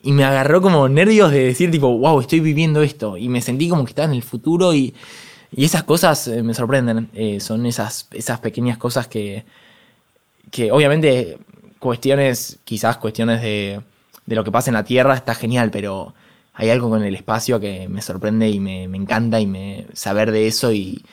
[0.01, 3.17] y me agarró como nervios de decir, tipo, wow, estoy viviendo esto.
[3.17, 4.95] Y me sentí como que estaba en el futuro y,
[5.51, 7.09] y esas cosas eh, me sorprenden.
[7.13, 9.45] Eh, son esas, esas pequeñas cosas que,
[10.49, 11.38] que obviamente
[11.78, 13.80] cuestiones, quizás cuestiones de,
[14.26, 16.15] de lo que pasa en la Tierra está genial, pero
[16.56, 20.47] hay algo con el espacio que me sorprende y me, encanta y me saber de
[20.47, 21.03] eso y,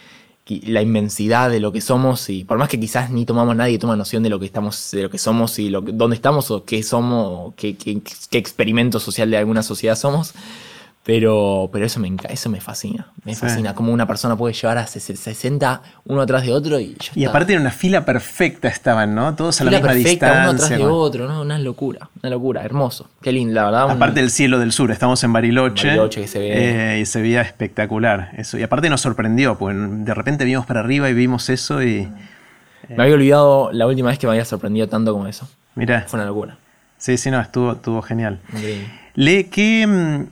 [0.66, 3.96] la inmensidad de lo que somos y por más que quizás ni tomamos nadie toma
[3.96, 6.82] noción de lo que estamos de lo que somos y lo dónde estamos o qué
[6.82, 10.34] somos qué, qué, qué experimento social de alguna sociedad somos
[11.04, 13.08] pero, pero eso, me, eso me fascina.
[13.24, 17.24] Me fascina cómo una persona puede llevar a 60 uno atrás de otro y Y
[17.24, 19.34] aparte en una fila perfecta estaban, ¿no?
[19.34, 20.42] Todos a la misma distancia.
[20.42, 21.42] uno atrás de otro, ¿no?
[21.42, 23.10] Una locura, una locura, hermoso.
[23.20, 23.90] Qué lindo, la verdad.
[23.90, 25.88] Aparte del cielo del sur, estamos en Bariloche.
[25.88, 26.94] Bariloche que se ve.
[26.94, 28.30] Eh, y se veía espectacular.
[28.36, 28.56] Eso.
[28.56, 32.08] Y aparte nos sorprendió, porque de repente vimos para arriba y vimos eso y.
[32.88, 35.48] Me había olvidado la última vez que me había sorprendido tanto como eso.
[35.74, 36.04] Mira.
[36.06, 36.58] Fue una locura.
[36.98, 38.38] Sí, sí, no, estuvo, estuvo genial.
[39.14, 40.26] Le, ¿qué, mm,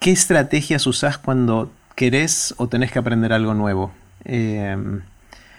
[0.00, 3.90] ¿Qué estrategias usás cuando querés o tenés que aprender algo nuevo?
[4.24, 5.00] Em,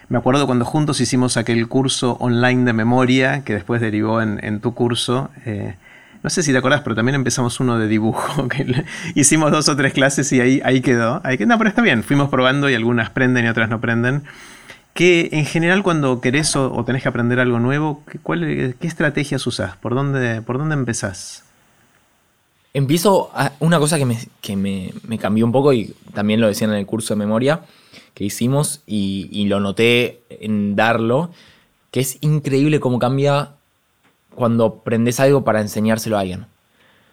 [0.08, 4.74] me acuerdo cuando juntos hicimos aquel curso online de memoria que después derivó en, tu
[4.74, 5.30] curso.
[5.46, 5.76] Eh,
[6.24, 8.48] no sé si te acordás, pero también empezamos uno de dibujo.
[9.16, 11.20] Hicimos dos o tres clases y ahí, ahí quedó.
[11.26, 12.04] Ahí, no, pero está bien.
[12.04, 14.24] Fuimos probando y algunas prenden y otras no prenden.
[14.94, 19.76] Que en general cuando querés o, tenés que aprender algo nuevo, ¿qué estrategias usás?
[19.76, 21.44] ¿Por dónde, por dónde empezás?
[22.74, 24.06] Empiezo a una cosa que,
[24.56, 27.62] me, me, cambió un poco y también lo decían en el curso de memoria
[28.14, 31.32] que hicimos y, lo noté en darlo,
[31.92, 33.52] que es increíble cómo cambia
[34.36, 36.46] cuando aprendes algo para enseñárselo a alguien.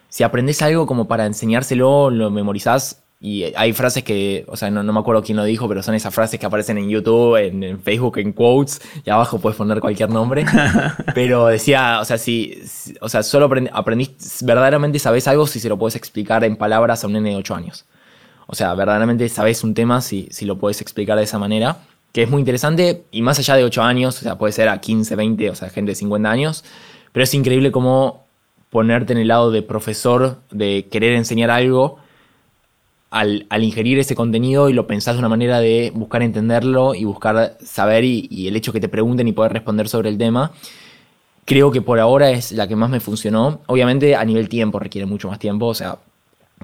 [0.09, 4.83] Si aprendes algo como para enseñárselo, lo memorizás y hay frases que, o sea, no,
[4.83, 8.19] me acuerdo quién lo dijo, pero son esas frases que aparecen en YouTube, en, Facebook,
[8.19, 10.45] en quotes, y abajo puedes poner cualquier nombre.
[11.15, 12.61] pero decía, o sea, si,
[13.01, 17.07] o sea, solo aprendís, verdaderamente sabes algo si se lo puedes explicar en palabras a
[17.07, 17.85] un nene de 8 años.
[18.45, 21.79] O sea, verdaderamente sabes un tema si, si lo puedes explicar de esa manera,
[22.11, 24.79] que es muy interesante, y más allá de 8 años, o sea, puede ser a
[24.79, 26.63] 15, 20, o sea, gente de 50 años,
[27.13, 28.27] pero es increíble cómo
[28.69, 31.97] ponerte en el lado de profesor, de querer enseñar algo,
[33.09, 37.57] al, ingerir ese contenido y lo pensás de una manera de buscar entenderlo y buscar
[37.63, 40.51] saber y, el hecho que te pregunten y poder responder sobre el tema,
[41.45, 43.61] creo que por ahora es la que más me funcionó.
[43.67, 45.97] Obviamente a nivel tiempo requiere mucho más tiempo, o sea,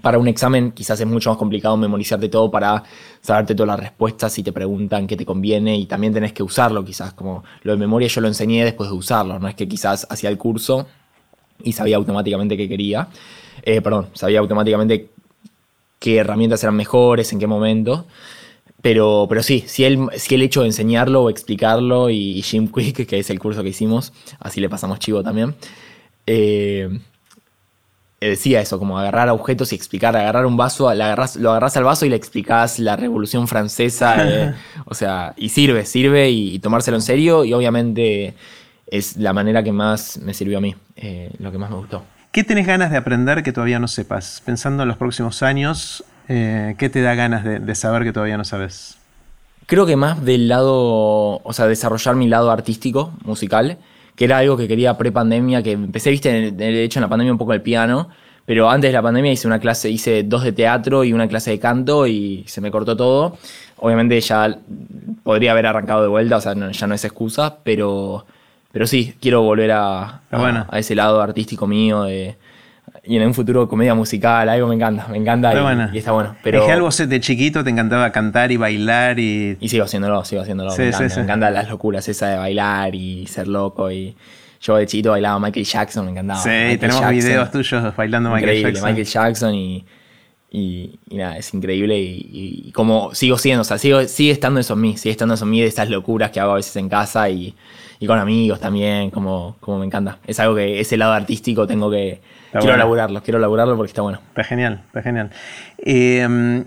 [0.02, 2.84] para un examen quizás es mucho más complicado memorizarte todo para
[3.22, 6.84] saberte todas las respuestas si te preguntan qué te conviene y también tenés que usarlo
[6.84, 10.08] quizás, como lo de memoria yo lo enseñé después de usarlo, no es que quizás
[10.10, 10.88] hacía el curso
[11.64, 13.08] y sabía automáticamente qué quería.
[13.62, 15.12] Eh, perdón, sabía automáticamente
[16.04, 18.06] qué herramientas eran mejores, en qué momento.
[18.82, 23.08] Pero, pero sí, si el, si el hecho de enseñarlo o explicarlo y, Jim Quick,
[23.08, 25.56] que es el curso que hicimos, así le pasamos chivo también,
[26.28, 27.00] eh,
[28.20, 32.10] decía eso, como agarrar objetos y explicar, agarrar un vaso, lo agarras al vaso y
[32.10, 34.54] le explicás la Revolución Francesa, eh,
[34.86, 38.34] o sea, y sirve, sirve y, tomárselo en serio y obviamente
[38.88, 42.04] es la manera que más me sirvió a mí, eh, lo que más me gustó.
[42.34, 44.42] ¿Qué tenés ganas de aprender que todavía no sepas?
[44.44, 48.44] Pensando en los próximos años, eh, ¿qué te da ganas de, saber que todavía no
[48.44, 48.98] sabes?
[49.68, 53.78] Creo que más del lado, o sea, desarrollar mi lado artístico, musical,
[54.16, 57.38] que era algo que quería pre-pandemia, que empecé, viste, de hecho en la pandemia un
[57.38, 58.10] poco el piano,
[58.48, 61.52] pero antes de la pandemia hice una clase, hice dos de teatro y una clase
[61.52, 63.38] de canto y se me cortó todo.
[63.78, 64.58] Obviamente ya
[65.22, 68.26] podría haber arrancado de vuelta, o sea, ya no es excusa, pero
[68.74, 73.94] pero sí, quiero volver a, a, ese lado artístico mío y en un futuro comedia
[73.94, 75.54] musical, algo me encanta, me encanta
[75.94, 76.36] y, está bueno.
[76.42, 79.58] Pero, es que algo de chiquito te encantaba cantar y bailar y...
[79.60, 80.76] Y sigo haciéndolo, sigo haciéndolo.
[80.76, 84.16] me, encanta, me encantan las locuras esa de bailar y ser loco y...
[84.60, 86.42] Yo de chiquito bailaba Michael Jackson, me encantaba.
[86.42, 88.90] Sí, tenemos videos tuyos bailando Michael Jackson.
[88.90, 89.86] Michael Jackson y,
[90.50, 94.82] y, nada, es increíble y, como sigo siendo, o sea, sigo, sigue estando eso en
[94.82, 97.30] mí, sigue estando eso en mí de esas locuras que hago a veces en casa
[97.30, 97.54] y,
[98.04, 100.18] y con amigos también, como, como me encanta.
[100.28, 102.20] Es algo que ese lado artístico tengo que...
[102.52, 104.20] quiero laburarlo, quiero laburarlo porque está bueno.
[104.28, 105.30] Está genial, está genial.
[105.78, 106.66] Em,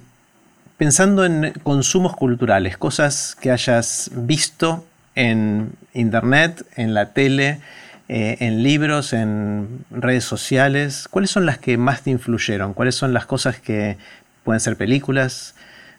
[0.79, 7.61] pensando en consumos culturales, cosas que hayas visto en internet, en la tele,
[8.09, 12.73] eh, en libros, en redes sociales, ¿cuáles son las que más te influyeron?
[12.73, 13.99] ¿Cuáles son las cosas que
[14.43, 15.55] pueden ser películas,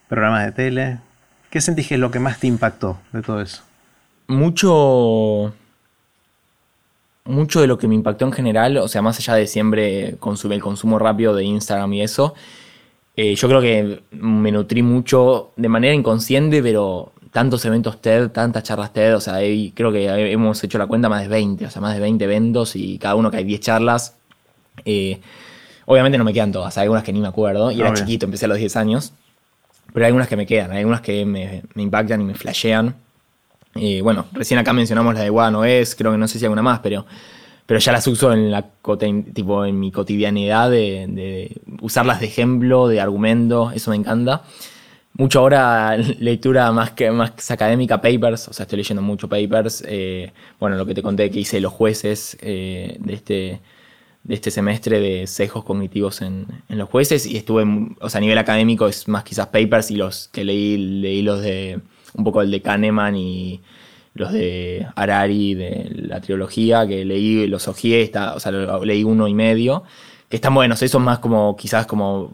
[0.07, 0.97] programas de tele?
[1.51, 3.66] ¿Qué sentís que es lo que más te impactó de todo eso?
[4.27, 5.53] Mucho.
[7.25, 10.55] Mucho de lo que me impactó en general, o sea, más allá de siempre consumir
[10.55, 12.33] el consumo rápido de Instagram y eso,
[13.17, 18.63] eh, yo creo que me nutrí mucho de manera inconsciente, pero tantos eventos TED, tantas
[18.63, 19.39] charlas TED, o sea,
[19.73, 22.75] creo que hemos hecho la cuenta más de 20, o sea, más de 20 eventos
[22.75, 24.15] y cada uno que hay 10 charlas.
[24.85, 25.19] Eh,
[25.85, 28.45] obviamente no me quedan todas, hay algunas que ni me acuerdo, y era chiquito, empecé
[28.45, 29.13] a los 10 años,
[29.93, 32.95] pero hay algunas que me quedan, hay algunas que me, me impactan y me flashean.
[33.77, 36.61] Y bueno, recién acá mencionamos la de no es, creo que no sé si alguna
[36.61, 37.05] más, pero,
[37.65, 38.65] pero ya las uso en, la,
[39.33, 44.43] tipo, en mi cotidianidad de, usarlas de ejemplo, de argumento, eso me encanta.
[45.13, 49.83] mucho ahora lectura más que más académica, papers, o sea, estoy leyendo mucho papers.
[49.87, 53.61] eh, bueno, lo que te conté que hice los jueces eh, de, este,
[54.23, 57.65] de este semestre de sesgos cognitivos en, en los jueces y estuve,
[57.99, 61.41] o sea, a nivel académico es más quizás papers y los que leí, leí los
[61.41, 61.79] de,
[62.17, 63.61] un poco el de Kahneman y
[64.13, 69.27] los de Harari, de la trilogía, que leí, los ojeé, está, o sea, leí uno
[69.27, 69.83] y medio,
[70.29, 72.33] que están buenos, esos más como quizás como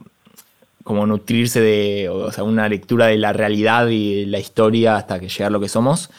[0.83, 5.19] como nutrirse de, o sea, una lectura de la realidad y de la historia hasta
[5.19, 6.09] que llegar a lo que somos.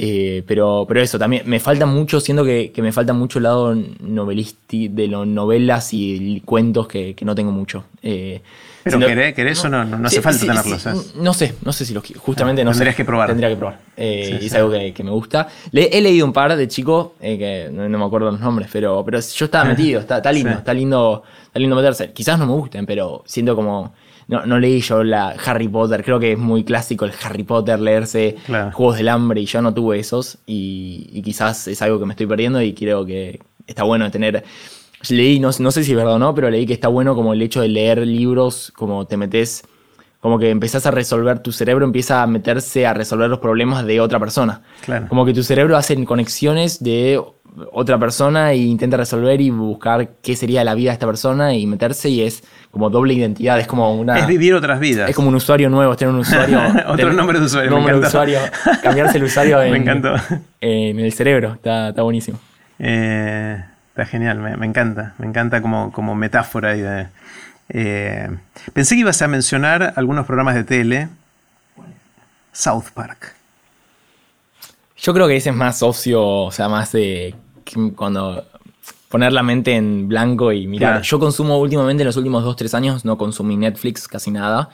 [0.00, 3.42] Eh, pero, pero eso, también me falta mucho, siento que, que me falta mucho el
[3.42, 7.84] lado novelístico, de los novelas y cuentos que, que no tengo mucho.
[8.00, 8.40] Eh,
[8.84, 11.14] Pero querés, querés o no, no, no hace falta sí, tenerlos.
[11.16, 12.04] no sé, no sé si los.
[12.16, 12.78] Justamente Ah, no sé.
[12.78, 13.28] tendrías que probar.
[13.28, 13.80] Tendría que probar.
[13.96, 15.48] Eh, y es algo que, que me gusta.
[15.72, 18.68] Le- he leído un par de chicos, eh, que no, no me acuerdo los nombres,
[18.72, 22.12] pero, pero yo estaba metido, está, está lindo, está lindo, está lindo meterse.
[22.12, 23.92] Quizás no me gusten, pero siento como.
[24.28, 27.80] No, no leí yo la Harry Potter, creo que es muy clásico el Harry Potter,
[27.80, 28.72] leerse Claro.
[28.72, 32.12] Juegos del Hambre, y yo no tuve esos, y, y quizás es algo que me
[32.12, 34.44] estoy perdiendo y creo que está bueno tener
[35.08, 37.32] leí, no, no sé si es verdad o no, pero leí que está bueno como
[37.32, 39.62] el hecho de leer libros, como te metes,
[40.20, 44.00] como que empezás a resolver, tu cerebro empieza a meterse a resolver los problemas de
[44.00, 44.62] otra persona.
[44.84, 45.06] Claro.
[45.08, 47.22] Como que tu cerebro hace conexiones de
[47.72, 51.66] otra persona e intenta resolver y buscar qué sería la vida de esta persona y
[51.66, 54.18] meterse y es como doble identidad, es como una...
[54.18, 55.08] Es vivir otras vidas.
[55.10, 56.60] Es como un usuario nuevo, es tener un usuario.
[56.86, 58.38] Otro tener- nombre de usuario, me Nombre de usuario.
[58.82, 60.14] Cambiarse el usuario en, Me encantó.
[60.60, 61.54] en el cerebro.
[61.54, 62.38] Está, está buenísimo.
[62.78, 65.14] Eh, está genial, me, me encanta.
[65.18, 66.76] Me encanta como, como metáfora.
[66.76, 67.06] Y de,
[67.70, 68.28] eh,
[68.72, 71.08] pensé que ibas a mencionar algunos programas de tele.
[72.52, 73.34] South Park.
[75.00, 77.34] Yo creo que ese es más ocio, o sea, más de
[77.94, 78.44] cuando
[79.08, 80.92] poner la mente en blanco y mirar.
[80.94, 81.04] Claro.
[81.04, 84.70] Yo consumo últimamente, en los últimos 2-3 años, no consumí Netflix casi nada.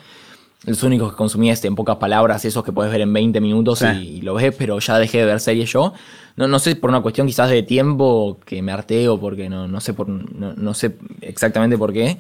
[0.64, 3.80] Los únicos que consumí es en pocas palabras, esos que puedes ver en 20 minutos
[3.80, 3.86] Sí.
[3.86, 5.92] y, y lo ves, pero ya dejé de ver series yo.
[6.36, 9.68] No, no sé, por una cuestión quizás de tiempo que me harté o porque no,
[9.68, 12.16] no, sé, por, no, no sé exactamente por qué.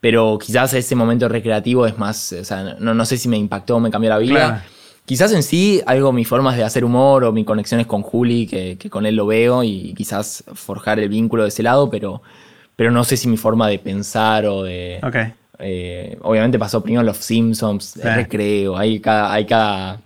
[0.00, 3.76] Pero quizás ese momento recreativo es más, o sea, no, no sé si me impactó
[3.76, 4.34] o me cambió la vida.
[4.34, 4.62] Claro.
[5.06, 8.78] Quizás en sí algo mis formas de hacer humor o mis conexiones con Juli, que,
[8.78, 12.22] que con él lo veo y quizás forjar el vínculo de ese lado, pero,
[12.74, 15.00] pero no sé si mi forma de pensar o de...
[15.02, 15.16] Ok.
[15.58, 18.00] eh, obviamente pasó primero Los Simpsons, Sí.
[18.02, 20.00] el Recreo, hay cada, hay cada,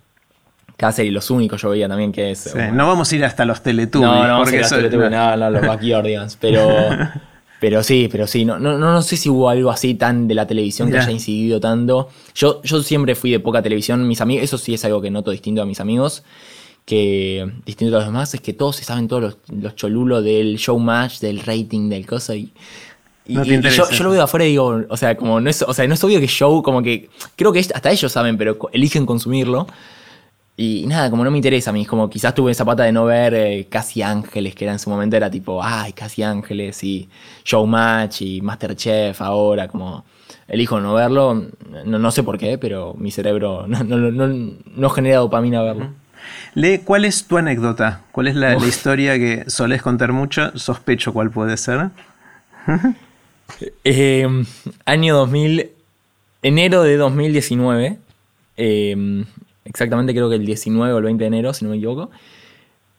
[0.76, 2.38] cada serie, los únicos yo veía también que es...
[2.40, 4.10] Sí, No vamos a ir hasta los Teletubbies.
[4.10, 6.66] no, no, porque eso- no, no, no, los Backyardigans, pero...
[7.60, 10.46] Pero sí, pero sí, no, no, no, sé si hubo algo así tan de la
[10.46, 12.08] televisión que haya incidido tanto.
[12.34, 15.32] Yo, yo siempre fui de poca televisión, mis amigos, eso sí es algo que noto
[15.32, 16.22] distinto a mis amigos,
[16.84, 20.56] que distinto a los demás, es que todos se saben todos los, los cholulos del
[20.56, 22.52] showmatch, del rating, del cosa y...
[23.26, 25.40] y- No te y- yo, yo lo veo de afuera y digo, o sea, como
[25.40, 28.12] no es, o sea, no es obvio que show, como que creo que hasta ellos
[28.12, 29.66] saben, pero eligen consumirlo.
[30.60, 32.90] Y nada, como no me interesa a mí, es como quizás tuve esa pata de
[32.90, 36.82] no ver eh, Casi Ángeles, que era en su momento era tipo, ay, Casi Ángeles
[36.82, 37.08] y
[37.44, 40.04] Showmatch y Masterchef ahora, como
[40.48, 41.46] elijo no verlo,
[41.84, 45.90] no, no sé por qué, pero mi cerebro no, no, no, no genera dopamina verlo.
[46.54, 48.00] Lee, ¿cuál es tu anécdota?
[48.10, 50.58] ¿Cuál es la, la historia que solés contar mucho?
[50.58, 51.90] Sospecho cuál puede ser.
[53.82, 54.28] Eh,
[54.84, 55.70] año 2000,
[56.42, 57.98] enero de 2019,
[58.58, 59.24] eh,
[59.68, 62.10] exactamente creo que el 19 o el 20 de enero, si no me equivoco,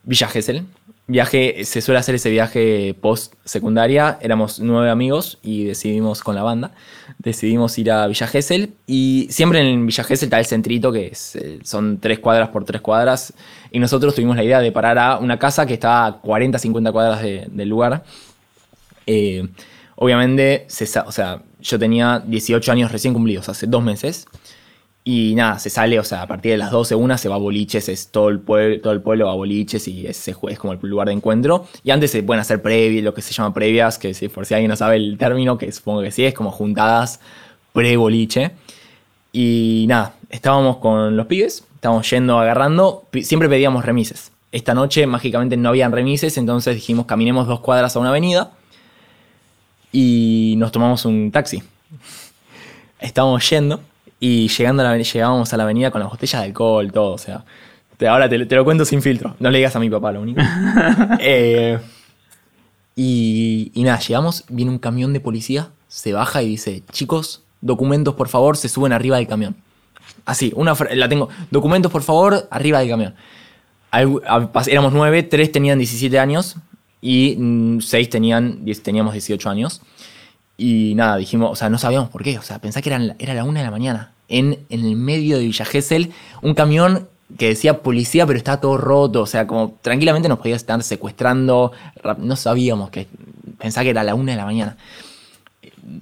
[0.04, 0.64] Villa Gesell.
[1.08, 6.44] Viaje, se suele hacer ese viaje post secundaria, éramos nueve amigos y decidimos con la
[6.44, 6.72] banda,
[7.18, 11.36] decidimos ir a Villa Gesell y siempre en Villa Gesell está el centrito que es,
[11.36, 13.34] eh, son tres cuadras por tres cuadras
[13.72, 16.92] y nosotros tuvimos la idea de parar a una casa que está a 40, 50
[16.92, 18.04] cuadras de- del lugar
[19.08, 19.48] eh,
[19.96, 20.68] obviamente,
[21.08, 24.28] o sea, yo tenía 18 años recién cumplidos, hace dos meses.
[25.12, 27.40] Y nada, se sale, o sea, a partir de las 12, una se va a
[27.40, 30.74] boliches, es todo el, pueblo, todo el pueblo va a boliches y jue- es como
[30.74, 31.66] el lugar de encuentro.
[31.84, 34.54] Y antes se pueden hacer previas, lo que se llama previas, que si, por si
[34.54, 37.22] alguien no sabe el término, que supongo que sí, es como juntadas
[37.74, 38.52] pre-boliche.
[39.34, 44.32] Y nada, estábamos con los pibes, estábamos yendo agarrando, siempre pedíamos remises.
[44.52, 48.52] Esta noche mágicamente no habían remises, entonces dijimos caminemos dos cuadras a una avenida
[49.92, 51.64] y nos tomamos un taxi.
[53.00, 53.82] Estábamos yendo
[54.20, 57.14] y llegando a la, aveni- llegábamos a la avenida con las botellas de alcohol, todo,
[57.14, 57.44] o sea.
[57.98, 60.22] te- ahora te, te lo cuento sin filtro, no le digas a mi papá lo
[60.22, 60.42] único.
[61.20, 61.80] Eh,
[62.96, 68.16] y, y nada, llegamos, viene un camión de policía, se baja y dice, chicos, documentos
[68.16, 69.56] por favor, se suben arriba del camión.
[70.26, 73.16] Así, una la tengo, documentos por favor, arriba del camión.
[73.92, 76.58] Algu- éramos nueve, tres tenían 17 años
[77.02, 79.82] y mm, seis tenían, diez- teníamos 18 años.
[80.62, 83.34] Y nada, dijimos, o sea, no sabíamos por qué, o sea, pensá que eran, era
[83.34, 84.12] la una de la mañana.
[84.28, 87.08] en, en el medio de Villa Gesell, un camión
[87.38, 91.72] que decía policía, pero estaba todo roto, o sea, como tranquilamente nos podía estar secuestrando,
[92.18, 93.08] no sabíamos que,
[93.58, 94.78] pensaba que era la una de la mañana.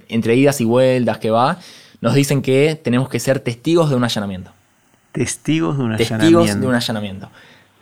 [0.08, 1.58] Entre idas y vueltas que va,
[2.00, 4.50] nos dicen que tenemos que ser testigos de un allanamiento.
[5.12, 6.60] Testigos de un testigos allanamiento.
[6.60, 7.30] de un allanamiento.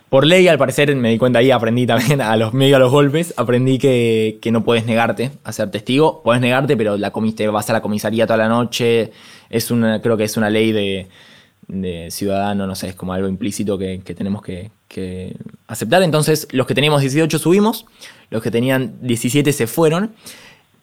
[0.09, 2.91] Por ley, al parecer, me di cuenta ahí, aprendí también a los medio a los
[2.91, 6.21] golpes, aprendí que, que no puedes negarte a ser testigo.
[6.23, 9.11] Puedes negarte, pero la comis- te vas a la comisaría toda la noche.
[9.49, 11.07] Es una, creo que es una ley de,
[11.67, 15.35] de ciudadano, no sé, es como algo implícito que, que tenemos que, que
[15.67, 16.01] aceptar.
[16.03, 17.85] Entonces, los que teníamos 18 subimos,
[18.29, 20.13] los que tenían 17 se fueron.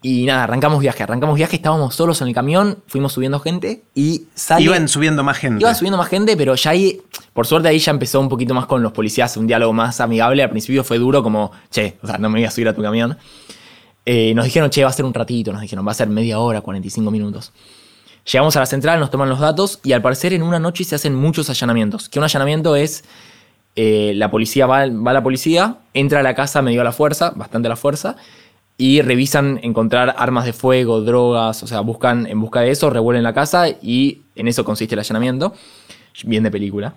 [0.07, 4.25] Y nada, arrancamos viaje, arrancamos viaje, estábamos solos en el camión, fuimos subiendo gente y
[4.35, 4.63] sale...
[4.63, 5.63] Iban subiendo más gente.
[5.63, 7.01] Iba subiendo más gente, pero ya ahí,
[7.33, 10.43] por suerte ahí ya empezó un poquito más con los policías, un diálogo más amigable.
[10.43, 12.83] Al principio fue duro como, che, o sea, no me voy a subir a tu
[12.83, 13.17] camión.
[14.05, 16.37] Eh, nos dijeron, che, va a ser un ratito, nos dijeron, va a ser media
[16.37, 17.51] hora, 45 minutos.
[18.31, 20.93] Llegamos a la central, nos toman los datos y al parecer en una noche se
[20.93, 22.09] hacen muchos allanamientos.
[22.09, 23.05] Que un allanamiento es,
[23.75, 26.91] eh, la policía va, va a la policía, entra a la casa medio a la
[26.91, 28.17] fuerza, bastante a la fuerza,
[28.77, 33.23] y revisan encontrar armas de fuego, drogas, o sea, buscan en busca de eso, revuelven
[33.23, 35.53] la casa y en eso consiste el allanamiento.
[36.25, 36.93] Bien de película.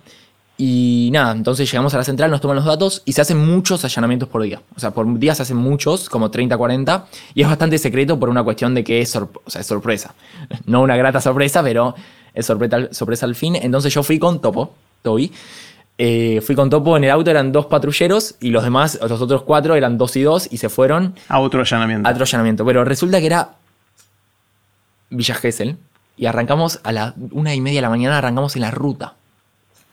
[0.61, 3.85] Y nada, entonces llegamos a la central, nos toman los datos y se hacen muchos
[3.85, 4.61] allanamientos por día.
[4.74, 7.07] O sea, por día se hacen muchos, como 30, 40.
[7.35, 10.14] Y es bastante secreto por una cuestión de que es, o sea, es sorpresa.
[10.66, 11.95] No una grata sorpresa, pero
[12.35, 13.55] es sorpresa, sorpresa al fin.
[13.55, 15.31] Entonces yo fui con Topo, Toby.
[16.01, 19.42] Eh, fui con Topo en el auto, eran dos patrulleros y los demás, los otros
[19.42, 22.09] cuatro, eran dos y dos y se fueron A otro allanamiento.
[22.09, 22.64] a otro allanamiento.
[22.64, 23.51] Pero resulta que era
[25.11, 25.76] Villa Gesell.
[26.16, 29.14] Y arrancamos a la una y media de la mañana, arrancamos en la ruta.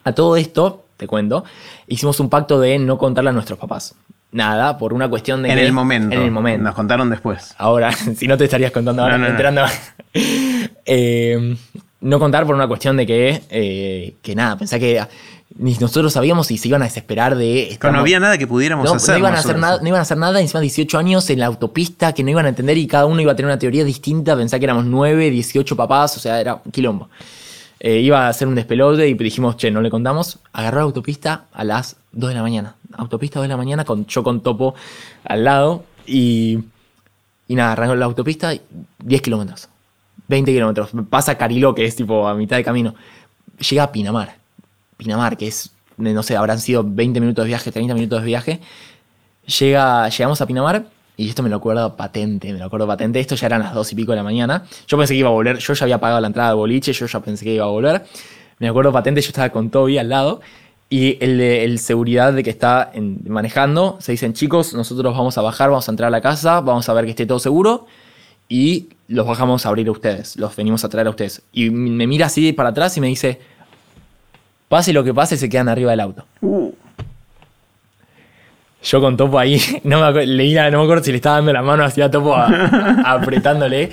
[0.04, 1.44] A todo esto, te cuento,
[1.86, 3.94] hicimos un pacto de no contarle a nuestros papás.
[4.32, 5.50] Nada, por una cuestión de...
[5.50, 6.14] en que- el momento.
[6.16, 6.64] En el momento.
[6.64, 7.54] Nos contaron después.
[7.58, 9.30] Ahora, si no te estarías contando ahora, No, no, no.
[9.30, 9.62] enterando.
[10.88, 11.56] Eh,
[12.00, 15.00] no contar por una cuestión de que, eh, que nada, pensá que
[15.58, 17.44] ni nosotros sabíamos si se iban a desesperar de...
[17.44, 19.14] Que no estamos- había nada que pudiéramos no, hacer.
[19.14, 21.46] no iban a hacer nada, no iban a hacer nada, encima 18 años en la
[21.46, 24.36] autopista que no iban a entender y cada uno iba a tener una teoría distinta,
[24.36, 27.08] pensá que éramos 9, 18 papás, o sea, era un quilombo.
[27.80, 30.38] Eh, iba a hacer un despelote y dijimos, che, no le contamos.
[30.52, 32.74] Agarró la autopista a las 2 de la mañana.
[32.96, 34.74] Autopista 2 de la mañana, con, yo con Topo
[35.24, 35.84] al lado.
[36.06, 36.58] Y,
[37.46, 38.54] y nada, arrancó la autopista
[38.98, 39.68] 10 kilómetros.
[40.28, 40.90] 20 kilómetros.
[41.10, 42.94] Pasa Carilo, que es tipo a mitad de camino.
[43.58, 44.36] Llega a Pinamar.
[44.96, 48.60] Pinamar, que es, no sé, habrán sido 20 minutos de viaje, 30 minutos de viaje.
[49.58, 50.86] Llega, llegamos a Pinamar
[51.16, 53.20] y esto me lo acuerdo patente, me lo acuerdo patente.
[53.20, 54.64] Esto ya eran las dos y pico de la mañana.
[54.88, 57.06] Yo pensé que iba a volver, yo ya había pagado la entrada de boliche, yo
[57.06, 58.04] ya pensé que iba a volver.
[58.58, 60.40] Me acuerdo patente, yo estaba con Toby al lado
[60.88, 65.42] y el, el seguridad de que está en- manejando, se dicen chicos, nosotros vamos a
[65.42, 67.86] bajar, vamos a entrar a la casa, vamos a ver que esté todo seguro
[68.48, 71.42] y los bajamos a abrir a ustedes, los venimos a traer a ustedes.
[71.52, 73.40] Y me mira así para atrás y me dice,
[74.68, 76.26] pase lo que pase, se quedan arriba del auto.
[76.40, 76.72] Uh,
[78.82, 81.52] Yo con Topo ahí, no me, acu- leía, no me acuerdo si le estaba dando
[81.52, 83.90] la mano así a Topo a- a- apretándole.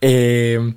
[0.00, 0.74] Eh,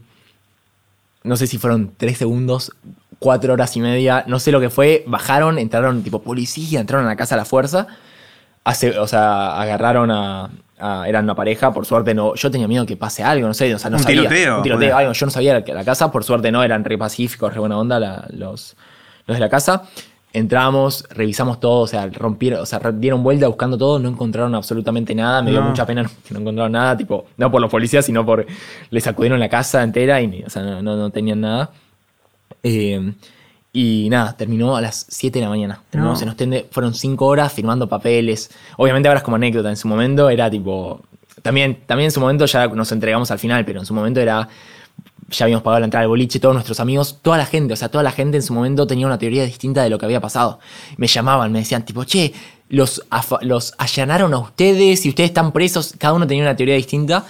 [1.24, 2.72] no sé si fueron tres segundos,
[3.20, 5.04] cuatro horas y media, no sé lo que fue.
[5.08, 7.88] Bajaron, entraron tipo policía, entraron a la casa a la fuerza.
[8.66, 10.50] Hace, o sea, agarraron a,
[10.80, 12.36] a- Eran una pareja, por suerte no.
[12.36, 13.74] Yo tenía miedo que pase algo, no sé.
[13.74, 14.22] O sea, no Un sabía.
[14.22, 15.14] tiroteo, Un tiroteo, algo.
[15.14, 18.00] Yo no sabía que la casa, por suerte no, eran re pacíficos, re buena onda
[18.00, 18.76] la- los,
[19.30, 19.84] los de la casa.
[20.32, 25.16] Entramos, revisamos todo, o sea, rompieron, o sea, dieron vuelta buscando todo, no encontraron absolutamente
[25.16, 25.42] nada.
[25.42, 25.70] Me dio No.
[25.70, 28.46] mucha pena que no encontraron nada, tipo, no por los policías, sino por.
[28.92, 31.72] Les sacudieron la casa entera y, ni- o sea, no, no- no tenían nada.
[32.62, 33.14] Eh,
[33.74, 35.82] y nada, terminó a las 7 de la mañana.
[35.90, 36.16] Terminó, No.
[36.16, 38.52] Se nos tende, fueron 5 horas firmando papeles.
[38.78, 39.70] Obviamente ahora es como anécdota.
[39.70, 41.02] En su momento era tipo.
[41.42, 44.48] También, también en su momento ya nos entregamos al final, pero en su momento era.
[45.30, 47.90] Ya habíamos pagado la entrada al boliche, todos nuestros amigos, toda la gente, o sea,
[47.90, 50.60] toda la gente en su momento tenía una teoría distinta de lo que había pasado.
[50.98, 52.34] Me llamaban, me decían, tipo, che,
[52.70, 53.04] los,
[53.42, 57.26] los allanaron a ustedes y ustedes están presos, cada uno tenía una teoría distinta.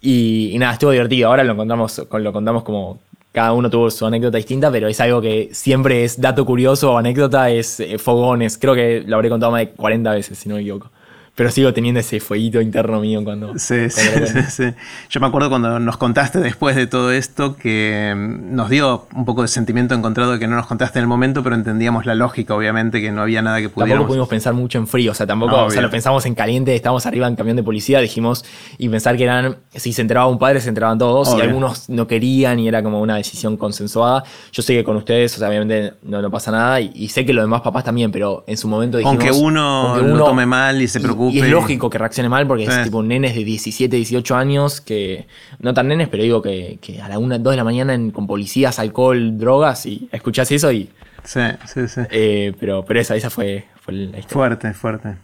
[0.00, 1.28] Y, y nada, estuvo divertido.
[1.28, 2.98] Ahora lo contamos, lo contamos como
[3.36, 6.96] cada uno tuvo su anécdota distinta, pero es algo que siempre es dato curioso o
[6.96, 8.56] anécdota, es eh, fogones.
[8.56, 10.90] Creo que lo habré contado más de 40 veces, si no me equivoco.
[11.36, 13.58] Pero sigo teniendo ese fueguito interno mío cuando...
[13.58, 14.64] Sí, sí, cuando lo sí, sí.
[15.10, 19.26] Yo me acuerdo cuando nos contaste después de todo esto que mm, nos dio un
[19.26, 22.14] poco de sentimiento encontrado de que no nos contaste en el momento, pero entendíamos la
[22.14, 24.06] lógica, obviamente, que no había nada que Tampoco pudiéramos.
[24.08, 26.74] pudimos pensar mucho en frío, o sea, tampoco, No, o sea, lo pensamos en caliente,
[26.74, 28.42] estábamos arriba en camión de policía, dijimos,
[28.78, 31.44] y pensar que eran, si se enteraba un padre, se enteraban todos, Obvio.
[31.44, 34.24] y algunos no querían, y era como una decisión consensuada.
[34.52, 37.26] Yo sé que con ustedes, o sea, obviamente no, no pasa nada, y, y sé
[37.26, 39.22] que los demás papás también, pero en su momento dijimos...
[39.22, 39.60] Aunque uno
[39.90, 41.46] aunque lo uno- tome mal y se preocupe preocupe.
[41.46, 45.26] Y es lógico que reaccione mal porque es tipo nenes de 17, 18 años que,
[45.58, 48.78] no tan nenes, pero digo que, a la 1, 2 de la mañana con policías,
[48.78, 50.90] alcohol, drogas y escuchás eso y...
[51.24, 52.02] Sí, sí, sí.
[52.10, 54.28] Eh, pero, pero esa, esa fue, fue la historia.
[54.28, 55.16] Fuerte, fuerte.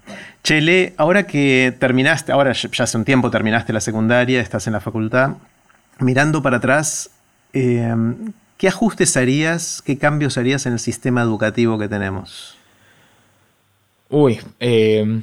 [0.42, 4.80] Chele, ahora que terminaste, ahora ya hace un tiempo terminaste la secundaria, estás en la
[4.80, 5.36] facultad,
[6.00, 7.10] mirando para atrás,
[7.52, 7.94] eh,
[8.56, 12.56] ¿qué ajustes harías, qué cambios harías en el sistema educativo que tenemos?
[14.08, 15.22] Uy, eh,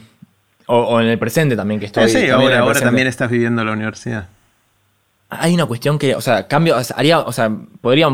[0.71, 2.03] o, en el presente también que estoy.
[2.03, 4.27] Eh, sí, ahora, ahora también estás viviendo la universidad.
[5.29, 7.51] Hay una cuestión que, o sea, cambio, haría, o sea,
[7.81, 8.07] podría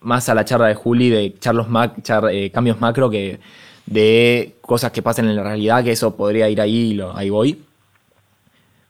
[0.00, 1.94] más a la charla de Juli de charlos mac,
[2.30, 3.40] eh, cambios macro que
[3.86, 7.30] de cosas que pasan en la realidad, que eso podría ir ahí y lo, ahí
[7.30, 7.64] voy.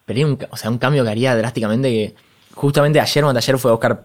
[0.05, 2.15] Pero hay un, o sea, un cambio que haría drásticamente que
[2.55, 4.05] justamente ayer o ayer fue a buscar,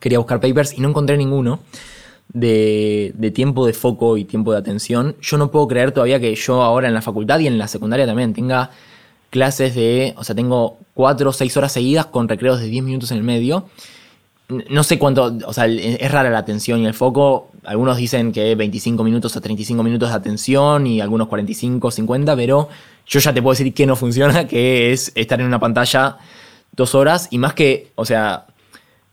[0.00, 1.60] quería buscar papers y no encontré ninguno
[2.32, 5.16] de, tiempo de foco y tiempo de atención.
[5.20, 8.06] Yo no puedo creer todavía que yo ahora en la facultad y en la secundaria
[8.06, 8.70] también tenga
[9.30, 13.10] clases de, o sea, tengo cuatro o seis horas seguidas con recreos de 10 minutos
[13.10, 13.66] en el medio.
[14.68, 17.50] No sé cuánto, o sea, es rara la atención y el foco.
[17.64, 22.68] Algunos dicen que 25 minutos a 35 minutos de atención y algunos 45, 50, pero
[23.06, 26.18] yo ya te puedo decir que no funciona, que es estar en una pantalla
[26.72, 28.46] dos horas y más que, o sea,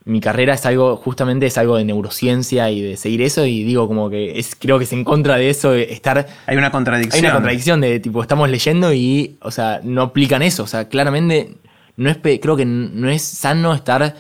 [0.10, 3.88] mi carrera es algo, justamente es algo de neurociencia y de seguir eso, y digo
[3.88, 6.26] como que es, creo que es en contra de eso, estar...
[6.48, 7.14] Hay una contradicción.
[7.14, 10.90] Hay una contradicción de tipo, estamos leyendo y, o sea, no aplican eso, o sea,
[10.90, 11.58] claramente
[11.96, 14.16] no es, creo que no es sano estar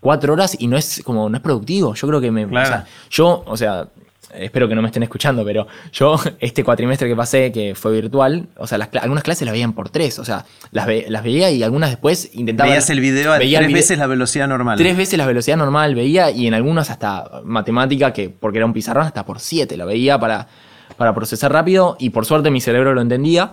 [0.00, 2.44] cuatro horas y no es como, no es productivo, yo creo que me...
[2.44, 3.88] O sea, yo, o sea,
[4.34, 8.48] espero que no me estén escuchando, pero yo este cuatrimestre que pasé, que fue virtual,
[8.56, 11.90] o sea, algunas clases las veían por tres, o sea, las, las veía y algunas
[11.90, 12.70] después intentaba...
[12.70, 14.78] Veías el video a tres veces la velocidad normal.
[14.78, 18.72] Tres veces la velocidad normal veía y en algunos hasta matemática, que porque era un
[18.72, 20.48] pizarrón, hasta por siete la veía para,
[20.96, 23.52] para procesar rápido y por suerte mi cerebro lo entendía.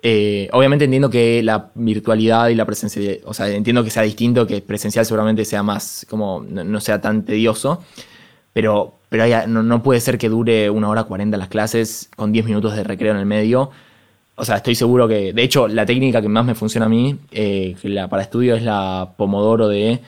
[0.00, 4.46] Eh, obviamente entiendo que la virtualidad y la presencialidad, o sea, entiendo que sea distinto,
[4.46, 7.82] que presencial seguramente sea más, como no sea tan tedioso,
[8.52, 12.76] pero pero no, puede ser que dure una hora cuarenta las clases con 10 minutos
[12.76, 13.70] de recreo en el medio.
[14.36, 17.16] O sea, estoy seguro que, de hecho, la técnica que más me funciona a mí
[17.32, 20.00] eh, la, para estudio es la Pomodoro de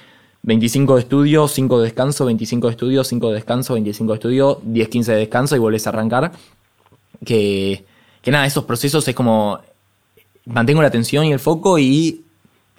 [0.43, 4.61] 25 de estudio, 5 de descanso, 25 de estudio, 5 de descanso, 25 de estudio,
[4.63, 6.33] 10, 15 de descanso y vuelves a arrancar.
[7.25, 7.85] Que,
[8.23, 9.59] que nada, esos procesos es como
[10.47, 12.23] mantengo la atención y el foco y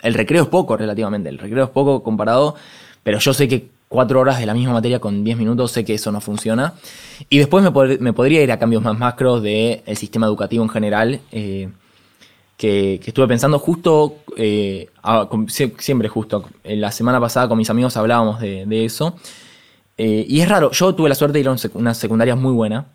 [0.02, 1.30] el recreo es poco relativamente.
[1.30, 2.56] El recreo es poco comparado,
[3.04, 5.94] pero yo sé que cuatro horas de la misma materia con 10 minutos, sé que
[5.94, 6.76] eso no funciona.
[7.30, 11.68] Y después me, podría ir a cambios más macros del sistema educativo en general, eh,
[12.56, 14.88] que, estuve pensando justo, eh,
[15.78, 19.18] siempre justo, la semana pasada con mis amigos hablábamos de, eso.
[19.98, 22.86] Eh, y es raro, yo tuve la suerte de ir a una secundaria muy buena.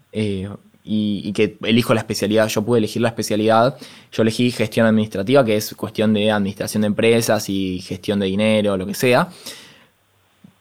[0.88, 2.48] Y, que elijo la especialidad.
[2.48, 3.76] Yo pude elegir la especialidad.
[4.12, 8.76] Yo elegí gestión administrativa, que es cuestión de administración de empresas y gestión de dinero,
[8.76, 9.28] lo que sea.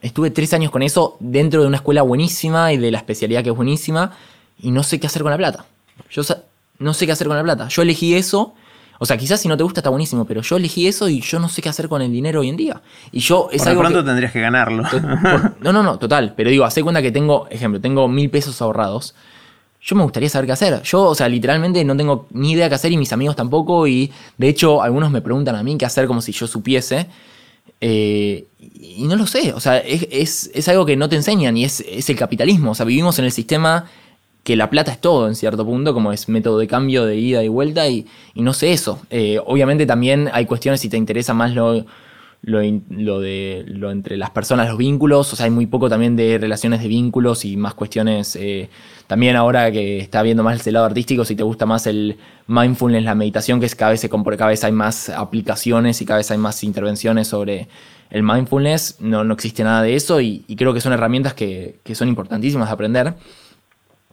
[0.06, 3.49] Estuve tres años con eso dentro de una escuela buenísima y de la especialidad que
[3.49, 4.12] es buenísima
[4.62, 5.66] y no sé qué hacer con la plata.
[6.12, 6.22] Yo
[6.78, 7.68] no sé qué hacer con la plata.
[7.70, 8.53] Yo elegí eso.
[8.99, 11.39] O sea, quizás si no te gusta está buenísimo, pero yo elegí eso y yo
[11.39, 12.84] no sé qué hacer con el dinero hoy en día.
[13.12, 14.84] Y yo es algo pronto tendrías que ganarlo.
[15.60, 16.36] no, no, no, total.
[16.38, 19.16] Pero digo, hace cuenta que tengo, ejemplo, tengo mil pesos ahorrados.
[19.82, 20.84] Yo me gustaría saber qué hacer.
[20.84, 23.88] Yo, o sea, literalmente no tengo ni idea qué hacer y mis amigos tampoco.
[23.88, 27.08] Y de hecho, algunos me preguntan a mí qué hacer como si yo supiese.
[27.82, 28.45] Eh,
[28.80, 32.15] y no lo sé, o sea, es, algo que no te enseñan y es, el
[32.15, 32.71] capitalismo.
[32.71, 33.86] O sea, vivimos en el sistema
[34.43, 37.43] que la plata es todo en cierto punto, como es método de cambio de ida
[37.43, 38.05] y vuelta, y,
[38.36, 38.99] no sé eso.
[39.09, 41.86] Eh, obviamente también hay cuestiones si te interesa más lo,
[42.43, 46.38] lo, de lo entre las personas, los vínculos, o sea, hay muy poco también de
[46.38, 48.69] relaciones de vínculos y más cuestiones, eh,
[49.07, 52.17] también ahora que está viendo más ese lado artístico, si te gusta más el
[52.47, 56.17] mindfulness, la meditación, que es cada vez se cada vez hay más aplicaciones y cada
[56.17, 57.67] vez hay más intervenciones sobre
[58.10, 61.95] el mindfulness, no, no existe nada de eso y, creo que son herramientas que, que
[61.95, 63.14] son importantísimas de aprender.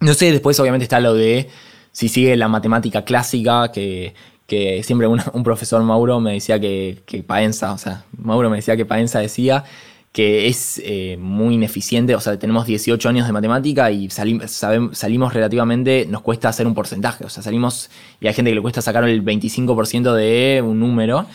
[0.00, 1.48] No sé, después obviamente está lo de
[1.92, 4.14] si sigue la matemática clásica, que,
[4.46, 8.76] que siempre un, profesor Mauro me decía que, que, Paenza, o sea, Mauro me decía
[8.76, 9.64] que Paenza decía
[10.12, 16.06] que es eh, muy ineficiente, o sea, tenemos 18 años de matemática y salimos relativamente,
[16.06, 17.88] nos cuesta hacer un porcentaje, o sea, salimos
[18.20, 21.26] y hay gente que le cuesta sacar el 25% de un número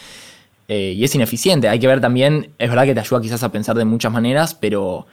[0.68, 1.70] eh, y es ineficiente.
[1.70, 4.54] Hay que ver también, es verdad que te ayuda quizás a pensar de muchas maneras,
[4.54, 5.08] pero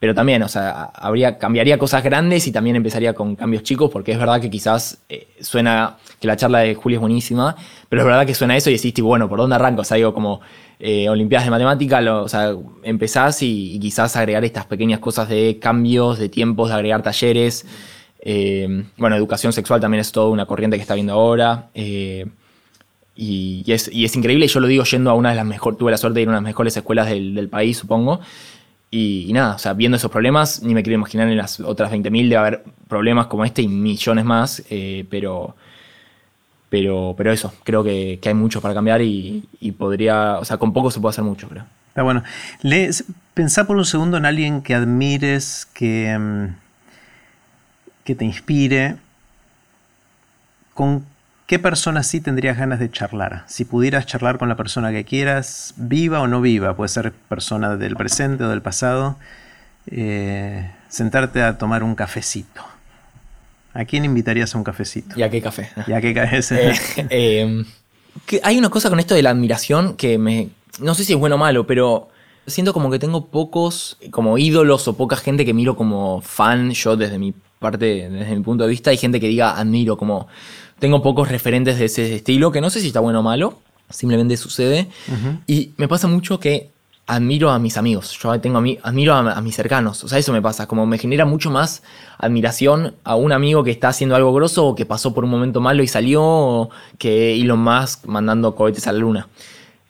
[0.00, 4.12] pero también, o sea, habría, cambiaría cosas grandes y también empezaría con cambios chicos, porque
[4.12, 7.54] es verdad que quizás eh, suena que la charla de Julio es buenísima,
[7.90, 9.82] pero es verdad que suena eso y decís, bueno, ¿por dónde arranco?
[9.82, 10.40] O sea, digo, como
[10.78, 16.18] eh, Olimpiadas de Matemática, o sea, empezás y, quizás agregar estas pequeñas cosas de cambios,
[16.18, 17.66] de tiempos, de agregar talleres.
[18.96, 21.68] Bueno, educación sexual también es toda una corriente que está viendo ahora.
[23.20, 25.98] Eh, y, es, increíble, yo lo digo yendo a una de las mejores, tuve la
[25.98, 28.20] suerte de ir a una de las mejores escuelas del, país, supongo.
[28.90, 32.28] Y, nada, o sea, viendo esos problemas, ni me quiero imaginar en las otras 20.000
[32.28, 35.54] de haber problemas como este y millones más, eh, pero,
[36.70, 39.46] pero, pero eso, creo que, hay mucho para cambiar y,
[39.78, 41.64] podría, o sea, con poco se puede hacer mucho, creo.
[41.88, 42.22] Está bueno.
[42.62, 42.90] Le,
[43.34, 46.46] pensá por un segundo en alguien que admires, que, mm,
[48.04, 48.96] que te inspire.
[50.72, 51.04] ¿Con
[51.50, 53.42] qué persona sí tendrías ganas de charlar?
[53.48, 57.76] Si pudieras charlar con la persona que quieras, viva o no viva, puede ser persona
[57.76, 59.16] del presente o del pasado,
[59.90, 62.62] eh, sentarte a tomar un cafecito.
[63.74, 65.18] ¿A quién invitarías a un cafecito?
[65.18, 65.70] ¿Y a qué café?
[65.88, 66.38] ¿Y a qué café?
[67.10, 67.64] Eh, em,
[68.44, 70.50] hay una cosa con esto de la admiración que me...
[70.78, 72.10] No sé si es bueno o malo, pero
[72.46, 76.96] siento como que tengo pocos como ídolos o poca gente que miro como fan yo
[76.96, 78.90] desde mi parte, desde mi punto de vista.
[78.90, 80.28] Hay gente que diga admiro, como
[80.80, 83.60] tengo pocos referentes de ese estilo, que no sé si está bueno o malo,
[83.90, 84.88] simplemente sucede.
[85.46, 86.70] Y me pasa mucho que
[87.06, 90.68] admiro a mis amigos, yo tengo admiro a, mis cercanos, o sea, eso me pasa,
[90.68, 91.82] como me genera mucho más
[92.18, 95.60] admiración a un amigo que está haciendo algo grosso o que pasó por un momento
[95.60, 99.28] malo y salió, o que Elon Musk mandando cohetes a la luna.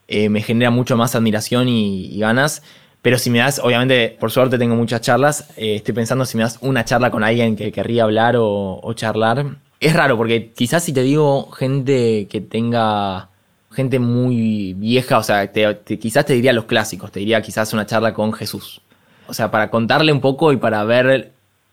[0.08, 2.62] Eh, me genera mucho más admiración y, ganas.
[3.00, 6.42] Pero si me das, obviamente, por suerte tengo muchas charlas, eh, estoy pensando si me
[6.42, 9.56] das una charla con alguien que querría hablar o, o charlar.
[9.80, 13.30] Es raro, porque quizás si te digo gente que tenga
[13.72, 18.12] gente muy vieja, o sea, quizás te diría los clásicos, te diría quizás una charla
[18.12, 18.82] con Jesús.
[19.26, 21.32] O sea, para contarle un poco y para ver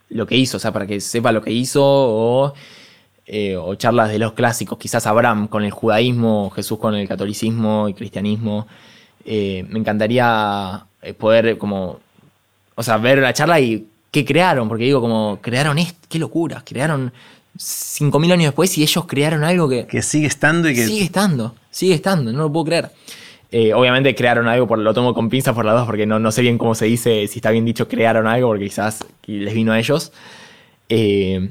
[0.10, 2.54] lo que hizo, o sea, para que sepa lo que hizo, o,
[3.26, 7.94] eh, charlas de los clásicos, quizás Abraham con el judaísmo, Jesús con el catolicismo y
[7.94, 8.68] cristianismo.
[9.26, 12.00] Eh, me encantaría eh, poder como,
[12.76, 16.64] o sea, ver la charla y qué crearon, porque digo, como, crearon esto, qué locura,
[16.66, 17.12] crearon
[17.58, 19.88] 5.000 años después y ellos crearon algo que...
[19.88, 20.86] Que sigue estando y que...
[20.86, 22.92] Sigue estando, sigue estando, no lo puedo creer.
[23.52, 26.32] Eh, obviamente crearon algo, por, lo tomo con pinzas por las dos porque no, no
[26.32, 29.72] sé bien cómo se dice, si está bien dicho crearon algo, porque quizás les vino
[29.72, 30.12] a ellos.
[30.90, 31.50] Eh,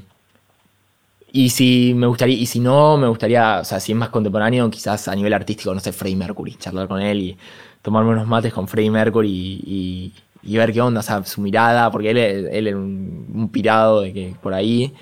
[1.33, 4.71] y si me gustaría, y si no, me gustaría, o sea, si es más contemporáneo,
[4.71, 7.37] quizás a nivel artístico, no sé, Freddie Mercury, charlar con él y
[7.83, 12.11] tomarme unos mates con Freddie Mercury y, ver qué onda, o sea, su mirada, porque
[12.11, 14.95] él, él era un, un pirado de que por ahí.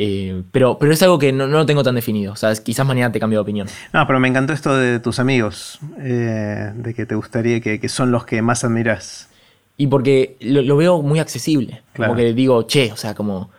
[0.00, 2.32] Eh, pero, pero es algo que no, lo tengo tan definido.
[2.32, 3.66] O sea, quizás mañana te cambio de opinión.
[3.92, 8.12] No, pero me encantó esto de tus amigos, eh, de que te gustaría, que, son
[8.12, 9.28] los que más admiras.
[9.76, 11.82] Y porque lo, veo muy accesible.
[11.96, 13.50] Como que digo, che, o sea, como,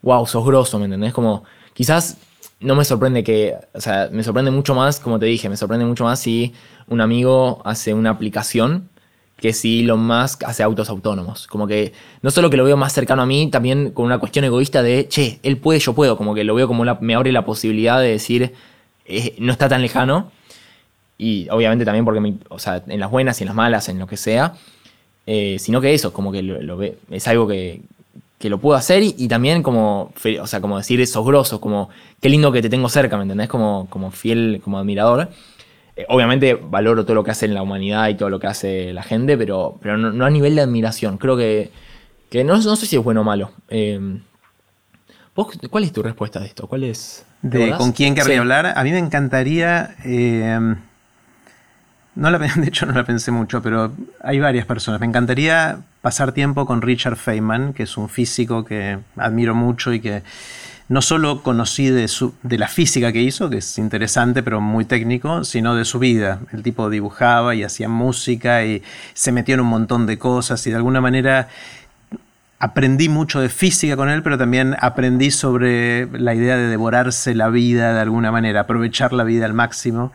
[0.00, 1.12] wow, sos grosso, ¿me entendés?
[1.12, 1.44] Como,
[1.74, 2.16] quizás
[2.60, 5.84] no me sorprende que, o sea, me sorprende mucho más, como te dije, me sorprende
[5.84, 6.54] mucho más si
[6.86, 8.88] un amigo hace una aplicación
[9.38, 11.46] que si Elon Musk hace autos autónomos.
[11.46, 14.44] Como que no solo que lo veo más cercano a mí, también con una cuestión
[14.44, 16.16] egoísta de, che, él puede, yo puedo.
[16.16, 18.52] Como que lo veo como me abre la posibilidad de decir,
[19.06, 20.32] eh, no está tan lejano.
[21.16, 24.06] Y obviamente también porque, o sea, en las buenas y en las malas, en lo
[24.06, 24.54] que sea.
[25.26, 27.82] Eh, sino que eso, como que lo, ve, es algo que,
[28.38, 32.28] que lo puedo hacer y, también como, o sea, como decir esos grosos, como qué
[32.28, 33.48] lindo que te tengo cerca, ¿me entendés?
[33.48, 35.28] Como, como fiel, como admirador.
[35.98, 38.92] Eh, obviamente valoro todo lo que hace en la humanidad y todo lo que hace
[38.92, 41.18] la gente, pero, pero no, a nivel de admiración.
[41.18, 41.72] Creo que,
[42.30, 43.50] que no, no sé si es bueno o malo.
[43.68, 44.20] Eh,
[45.70, 46.68] ¿Cuál es tu respuesta de esto?
[46.68, 47.26] ¿Cuál es?
[47.42, 48.74] De, ¿Con quién querría hablar?
[48.76, 49.96] A mí me encantaría.
[50.04, 50.56] Eh,
[52.14, 53.92] no la, de hecho, no la pensé mucho, pero
[54.22, 55.00] hay varias personas.
[55.00, 60.00] Me encantaría pasar tiempo con Richard Feynman, que es un físico que admiro mucho y
[60.00, 60.22] que
[60.88, 64.84] no solo conocí de, su, de la física que hizo, que es interesante pero muy
[64.86, 66.40] técnico, sino de su vida.
[66.52, 68.82] El tipo dibujaba y hacía música y
[69.12, 71.48] se metió en un montón de cosas y de alguna manera
[72.58, 77.50] aprendí mucho de física con él, pero también aprendí sobre la idea de devorarse la
[77.50, 80.12] vida de alguna manera, aprovechar la vida al máximo.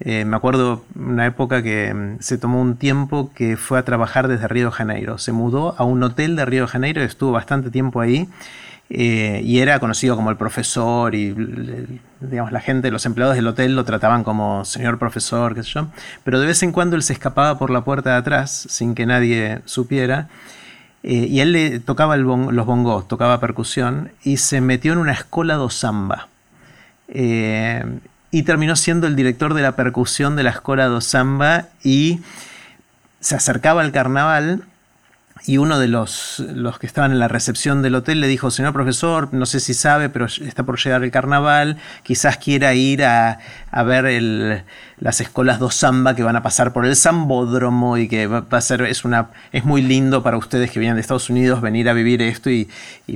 [0.00, 4.28] Eh, me acuerdo una época que mm, se tomó un tiempo que fue a trabajar
[4.28, 5.18] desde Río de Janeiro.
[5.18, 8.28] Se mudó a un hotel de Río de Janeiro y estuvo bastante tiempo ahí
[8.92, 11.32] eh, y era conocido como el profesor y
[12.20, 15.86] digamos la gente, los empleados del hotel lo trataban como señor profesor, qué sé yo,
[16.24, 19.06] pero de vez en cuando él se escapaba por la puerta de atrás sin que
[19.06, 20.28] nadie supiera
[21.04, 25.54] eh, y él le tocaba los bongos, tocaba percusión y se metió en una escuela
[25.54, 26.28] do samba.
[27.08, 27.84] Eh,
[28.32, 32.20] y terminó siendo el director de la percusión de la escuela do samba y
[33.20, 34.64] se acercaba al carnaval
[35.46, 38.72] y uno de los, los, que estaban en la recepción del hotel le dijo, señor
[38.72, 43.38] profesor, no sé si sabe, pero está por llegar el carnaval, quizás quiera ir a,
[43.84, 44.64] ver
[44.98, 48.60] las escuelas dos samba que van a pasar por el Zambódromo y que va, a
[48.60, 51.92] ser, es, una, es muy lindo para ustedes que vienen de Estados Unidos venir a
[51.92, 52.68] vivir esto y,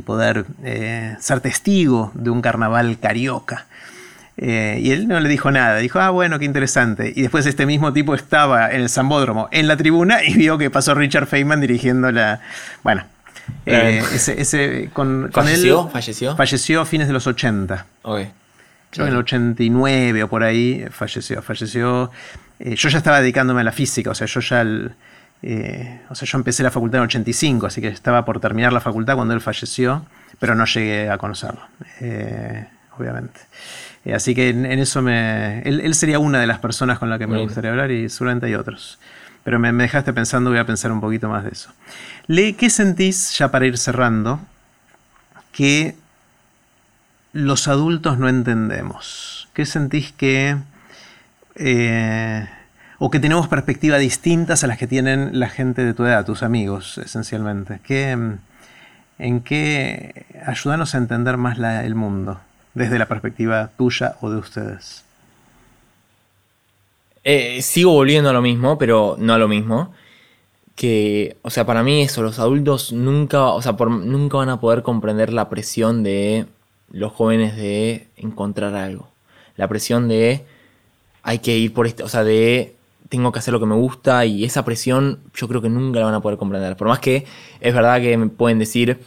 [0.04, 3.66] poder eh, ser testigo de un carnaval carioca.
[4.36, 7.12] Eh, y él no le dijo nada, dijo, ah, bueno, qué interesante.
[7.14, 10.70] Y después este mismo tipo estaba en el Zambódromo, en la tribuna, y vio que
[10.70, 12.40] pasó Richard Feynman dirigiendo la...
[12.82, 13.04] Bueno,
[13.66, 15.88] eh, ese, con, ¿Falleció?
[15.88, 16.36] ¿Falleció?
[16.36, 17.86] Falleció a fines de los 80.
[18.90, 21.42] Creo que en el 89 o por ahí falleció.
[21.42, 22.10] Falleció.
[22.58, 24.62] Eh, yo ya estaba dedicándome a la física, o sea, yo ya...
[26.08, 28.80] o sea, yo empecé la facultad en el 85, así que estaba por terminar la
[28.80, 30.06] facultad cuando él falleció,
[30.38, 31.62] pero no llegué a conocerlo,
[32.96, 33.40] obviamente.
[34.04, 35.60] Eh, así que en, eso me.
[35.62, 38.54] Él, sería una de las personas con las que me gustaría hablar y seguramente hay
[38.54, 38.98] otros.
[39.44, 41.70] Pero me, dejaste pensando, voy a pensar un poquito más de eso.
[42.26, 44.40] Le, ¿Qué sentís, ya para ir cerrando,
[45.52, 45.94] que
[47.32, 49.48] los adultos no entendemos?
[49.52, 50.56] ¿Qué sentís que.
[51.56, 52.48] Eh,
[52.98, 56.42] o que tenemos perspectivas distintas a las que tienen la gente de tu edad, tus
[56.42, 57.80] amigos, esencialmente?
[57.82, 58.16] ¿Qué,
[59.18, 62.40] ¿En qué ayudarnos a entender más el mundo?
[62.74, 65.04] Desde la perspectiva tuya o de ustedes?
[67.24, 69.92] Eh, sigo volviendo a lo mismo, pero no a lo mismo.
[70.76, 74.82] Que, o sea, para mí eso, los adultos nunca, o sea, nunca van a poder
[74.82, 76.46] comprender la presión de
[76.90, 79.08] los jóvenes de encontrar algo.
[79.56, 80.44] La presión de
[81.22, 82.74] hay que ir por esto, o sea, de
[83.08, 86.06] tengo que hacer lo que me gusta y esa presión yo creo que nunca la
[86.06, 86.76] van a poder comprender.
[86.76, 87.24] Por más que
[87.60, 89.00] es verdad que me pueden decir,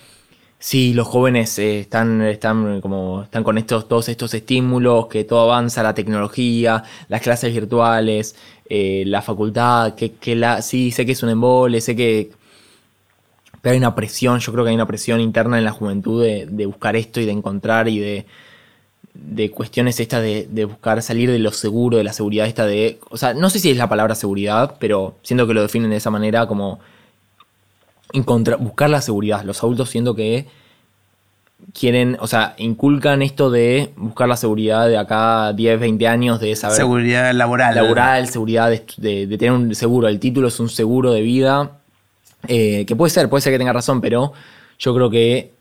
[0.59, 5.41] Sí, los jóvenes eh, están, están, como, están con estos, todos estos estímulos, que todo
[5.41, 8.35] avanza, la tecnología, las clases virtuales,
[8.67, 12.31] eh, la facultad, que, que, la, sí, sé que es un embole, sé que...
[13.61, 16.45] Pero hay una presión, yo creo que hay una presión interna en la juventud de,
[16.47, 18.25] de buscar esto y de encontrar y de,
[19.13, 22.99] de cuestiones estas de, de, buscar salir de lo seguro, de la seguridad esta de...
[23.09, 25.97] O sea, no sé si es la palabra seguridad, pero siento que lo definen de
[25.97, 26.79] esa manera como
[28.59, 29.43] buscar la seguridad.
[29.43, 30.47] Los adultos siento que
[31.73, 36.55] quieren, o sea, inculcan esto de buscar la seguridad de acá 10, 20 años, de
[36.55, 36.77] saber...
[36.77, 37.75] Seguridad laboral.
[37.75, 40.07] Laboral, seguridad de, tener un seguro.
[40.07, 41.79] El título es un seguro de vida,
[42.47, 44.33] eh, que puede ser, puede ser que tenga razón, pero
[44.79, 45.51] yo creo que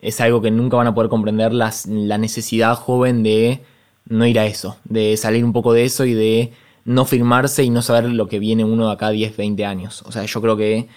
[0.00, 3.60] es algo que nunca van a poder comprender las, la necesidad joven de
[4.08, 6.52] no ir a eso, de salir un poco de eso y de
[6.84, 10.02] no firmarse y no saber lo que viene uno de acá 10, 20 años.
[10.06, 10.88] O sea, yo creo que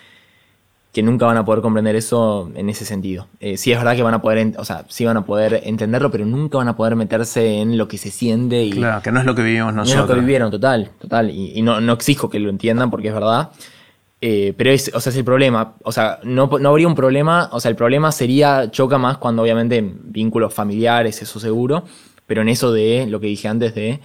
[0.91, 3.27] que nunca van a poder comprender eso en ese sentido.
[3.39, 6.09] Eh, sí es verdad que van a poder, o sea, sí van a poder entenderlo,
[6.09, 8.71] pero nunca van a poder meterse en lo que se siente y...
[8.71, 9.95] Claro, que no es lo que vivimos nosotros.
[9.95, 11.29] No es lo que vivieron, total, total.
[11.29, 13.51] Y, no, no, exijo que lo entiendan porque es verdad.
[14.21, 15.75] Eh, pero es, o sea, es el problema.
[15.83, 17.49] O sea, no, no, habría un problema.
[17.51, 21.83] O sea, el problema sería, choca más cuando obviamente vínculos familiares, eso seguro.
[22.25, 23.99] Pero en eso de lo que dije antes de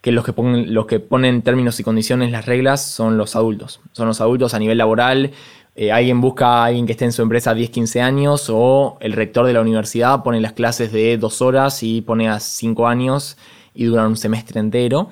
[0.00, 3.80] que los que ponen, los que ponen términos y condiciones, las reglas, son los adultos.
[3.92, 5.32] Son los adultos a nivel laboral,
[5.76, 9.12] eh, alguien busca a alguien que esté en su empresa 10, 15 años o el
[9.12, 13.36] rector de la universidad pone las clases de dos horas y pone a 5 años
[13.74, 15.10] y duran un semestre entero.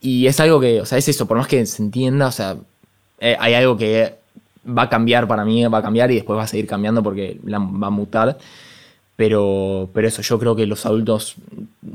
[0.00, 2.56] Y es algo que, o sea, es eso, por más que se entienda, o sea,
[3.18, 4.16] eh, hay algo que
[4.66, 7.40] va a cambiar para mí, va a cambiar y después va a seguir cambiando porque
[7.44, 8.36] va a mutar.
[9.16, 11.36] Pero, pero eso, yo creo que los adultos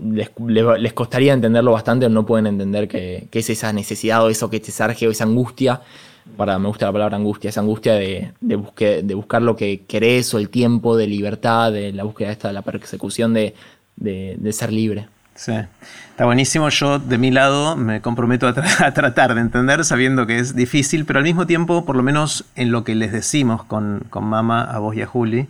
[0.07, 0.31] les,
[0.79, 4.49] les, costaría entenderlo bastante o no pueden entender que, que, es esa necesidad o eso
[4.49, 5.81] que te sarge o esa angustia
[6.37, 10.33] para, me gusta la palabra angustia, esa angustia de, de, de buscar lo que querés
[10.33, 13.55] o el tiempo de libertad, de la búsqueda esta, de la persecución de,
[13.95, 15.07] de ser libre.
[15.35, 15.53] Sí,
[16.11, 16.69] está buenísimo.
[16.69, 18.53] Yo de mi lado me comprometo a,
[18.85, 22.45] a, tratar de entender, sabiendo que es difícil, pero al mismo tiempo, por lo menos
[22.55, 25.47] en lo que les decimos con, con Mama, a vos y a Juli,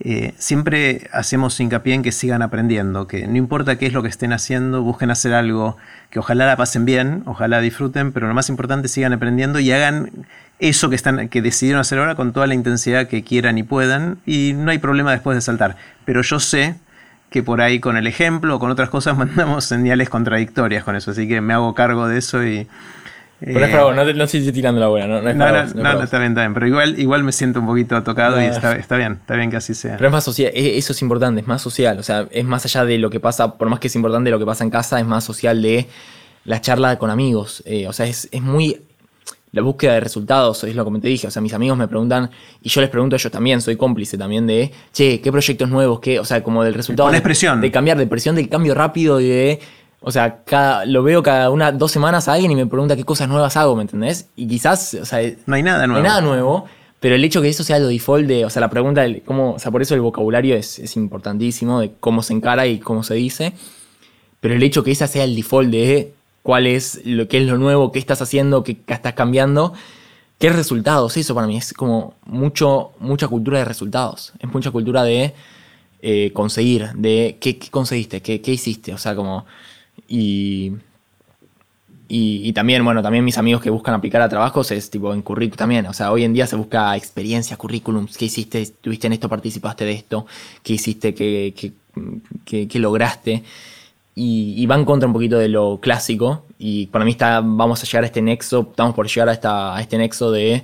[0.00, 4.08] eh, siempre hacemos hincapié en que sigan aprendiendo, que no importa qué es lo que
[4.08, 5.78] estén haciendo, busquen hacer algo
[6.10, 10.10] que ojalá la pasen bien, ojalá disfruten, pero lo más importante sigan aprendiendo y hagan
[10.58, 14.18] eso que, están, que decidieron hacer ahora con toda la intensidad que quieran y puedan,
[14.26, 15.76] y no hay problema después de saltar.
[16.04, 16.76] Pero yo sé
[17.30, 21.12] que por ahí con el ejemplo o con otras cosas mandamos señales contradictorias con eso,
[21.12, 22.68] así que me hago cargo de eso y
[23.40, 26.40] pero es no, no estoy tirando la buena, no, no, no, no, está bien, está
[26.40, 26.54] bien.
[26.54, 29.56] Pero igual, igual me siento un poquito tocado y está, está, bien, está bien que
[29.56, 29.96] así sea.
[29.96, 31.98] Pero es más social, eso es importante, es más social.
[31.98, 34.38] O sea, es más allá de lo que pasa, por más que es importante lo
[34.38, 35.86] que pasa en casa, es más social de
[36.44, 37.62] la charla con amigos.
[37.66, 38.80] Eh, o sea, es, es muy
[39.52, 42.30] la búsqueda de resultados, es lo que te dije, o sea, mis amigos me preguntan
[42.62, 46.00] y yo les pregunto, yo también soy cómplice también de, che, ¿qué proyectos nuevos?
[46.00, 46.20] ¿Qué?
[46.20, 47.10] O sea, como del resultado...
[47.10, 47.62] De, expresión.
[47.62, 49.60] De cambiar, de presión, del cambio rápido y de
[50.00, 53.04] O sea, cada, lo veo cada una, dos semanas a alguien y me pregunta qué
[53.04, 54.28] cosas nuevas hago, ¿me entendés?
[54.36, 55.96] Y quizás, o sea, No hay nada no nuevo.
[55.98, 56.66] hay nada nuevo,
[57.00, 59.52] pero el hecho que eso sea lo default de, o sea, la pregunta, del cómo,
[59.52, 63.02] o sea, por eso el vocabulario es, es importantísimo, de cómo se encara y cómo
[63.02, 63.52] se dice,
[64.40, 66.12] pero el hecho que esa sea el default de
[66.42, 69.72] cuál es lo que es lo nuevo, qué estás haciendo, qué estás cambiando,
[70.38, 75.02] qué resultados, eso para mí es como mucho, mucha cultura de resultados, es mucha cultura
[75.02, 75.34] de
[76.02, 79.46] eh, conseguir, de qué, qué conseguiste, qué, qué hiciste, o sea, como,
[80.08, 80.72] y,
[82.08, 85.56] y, también, bueno, también mis amigos que buscan aplicar a trabajos es tipo en currículum
[85.56, 85.86] también.
[85.86, 88.16] O sea, hoy en día se busca experiencia, currículums.
[88.16, 88.62] ¿Qué hiciste?
[88.62, 89.28] ¿Estuviste en esto?
[89.28, 90.26] ¿Participaste de esto?
[90.62, 91.14] ¿Qué hiciste?
[91.14, 91.52] ¿Qué,
[92.44, 93.42] qué, qué- lograste?
[94.14, 96.44] Y, y va en contra un poquito de lo clásico.
[96.58, 99.76] Y para mí está, vamos a llegar a este nexo, estamos por llegar a, esta,
[99.76, 100.62] a este nexo de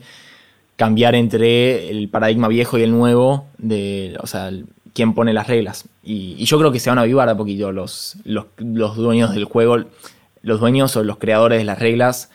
[0.76, 4.50] cambiar entre el paradigma viejo y el nuevo, de, o sea,
[4.94, 5.86] quién pone las reglas.
[6.02, 9.32] Y, y yo creo que se van a avivar a poquito los, los, los dueños
[9.34, 9.84] del juego,
[10.42, 12.30] los dueños o los creadores de las reglas,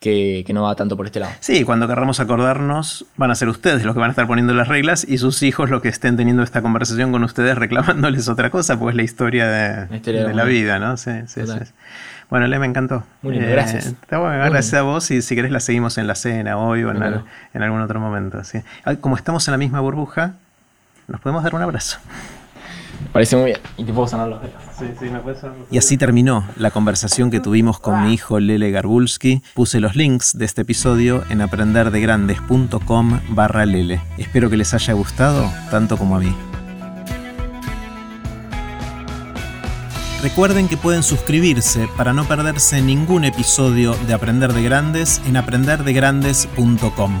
[0.00, 1.32] que, que no va tanto por este lado.
[1.40, 4.66] Sí, cuando querramos acordarnos, van a ser ustedes los que van a estar poniendo las
[4.66, 8.78] reglas y sus hijos los que estén teniendo esta conversación con ustedes reclamándoles otra cosa,
[8.80, 10.96] pues es la historia de La historia de de la vida, ¿no?
[10.96, 11.52] Sí, sí, sí.
[12.30, 12.96] Bueno, Le, me encantó.
[12.96, 13.86] Eh, Muy lindo, gracias.
[13.86, 16.90] Está bueno, gracias a vos y si querés la seguimos en la cena hoy o
[16.90, 17.24] al-
[17.54, 18.42] en algún otro momento.
[18.42, 18.58] sí.
[18.84, 20.32] Ah, Como estamos en la misma burbuja,
[21.08, 21.98] nos podemos dar un abrazo.
[23.12, 23.58] Parece muy bien.
[23.76, 24.54] Y te puedo sanar los dedos.
[24.78, 25.38] Sí, sí, me puedes
[25.70, 29.42] Y así terminó la conversación que tuvimos con mi hijo Lele Garbulski.
[29.54, 34.00] Puse los links de este episodio en aprenderdegrandes.com barra Lele.
[34.18, 36.34] Espero que les haya gustado tanto como a mí.
[40.22, 47.20] Recuerden que pueden suscribirse para no perderse ningún episodio de Aprender de Grandes en aprenderdegrandes.com.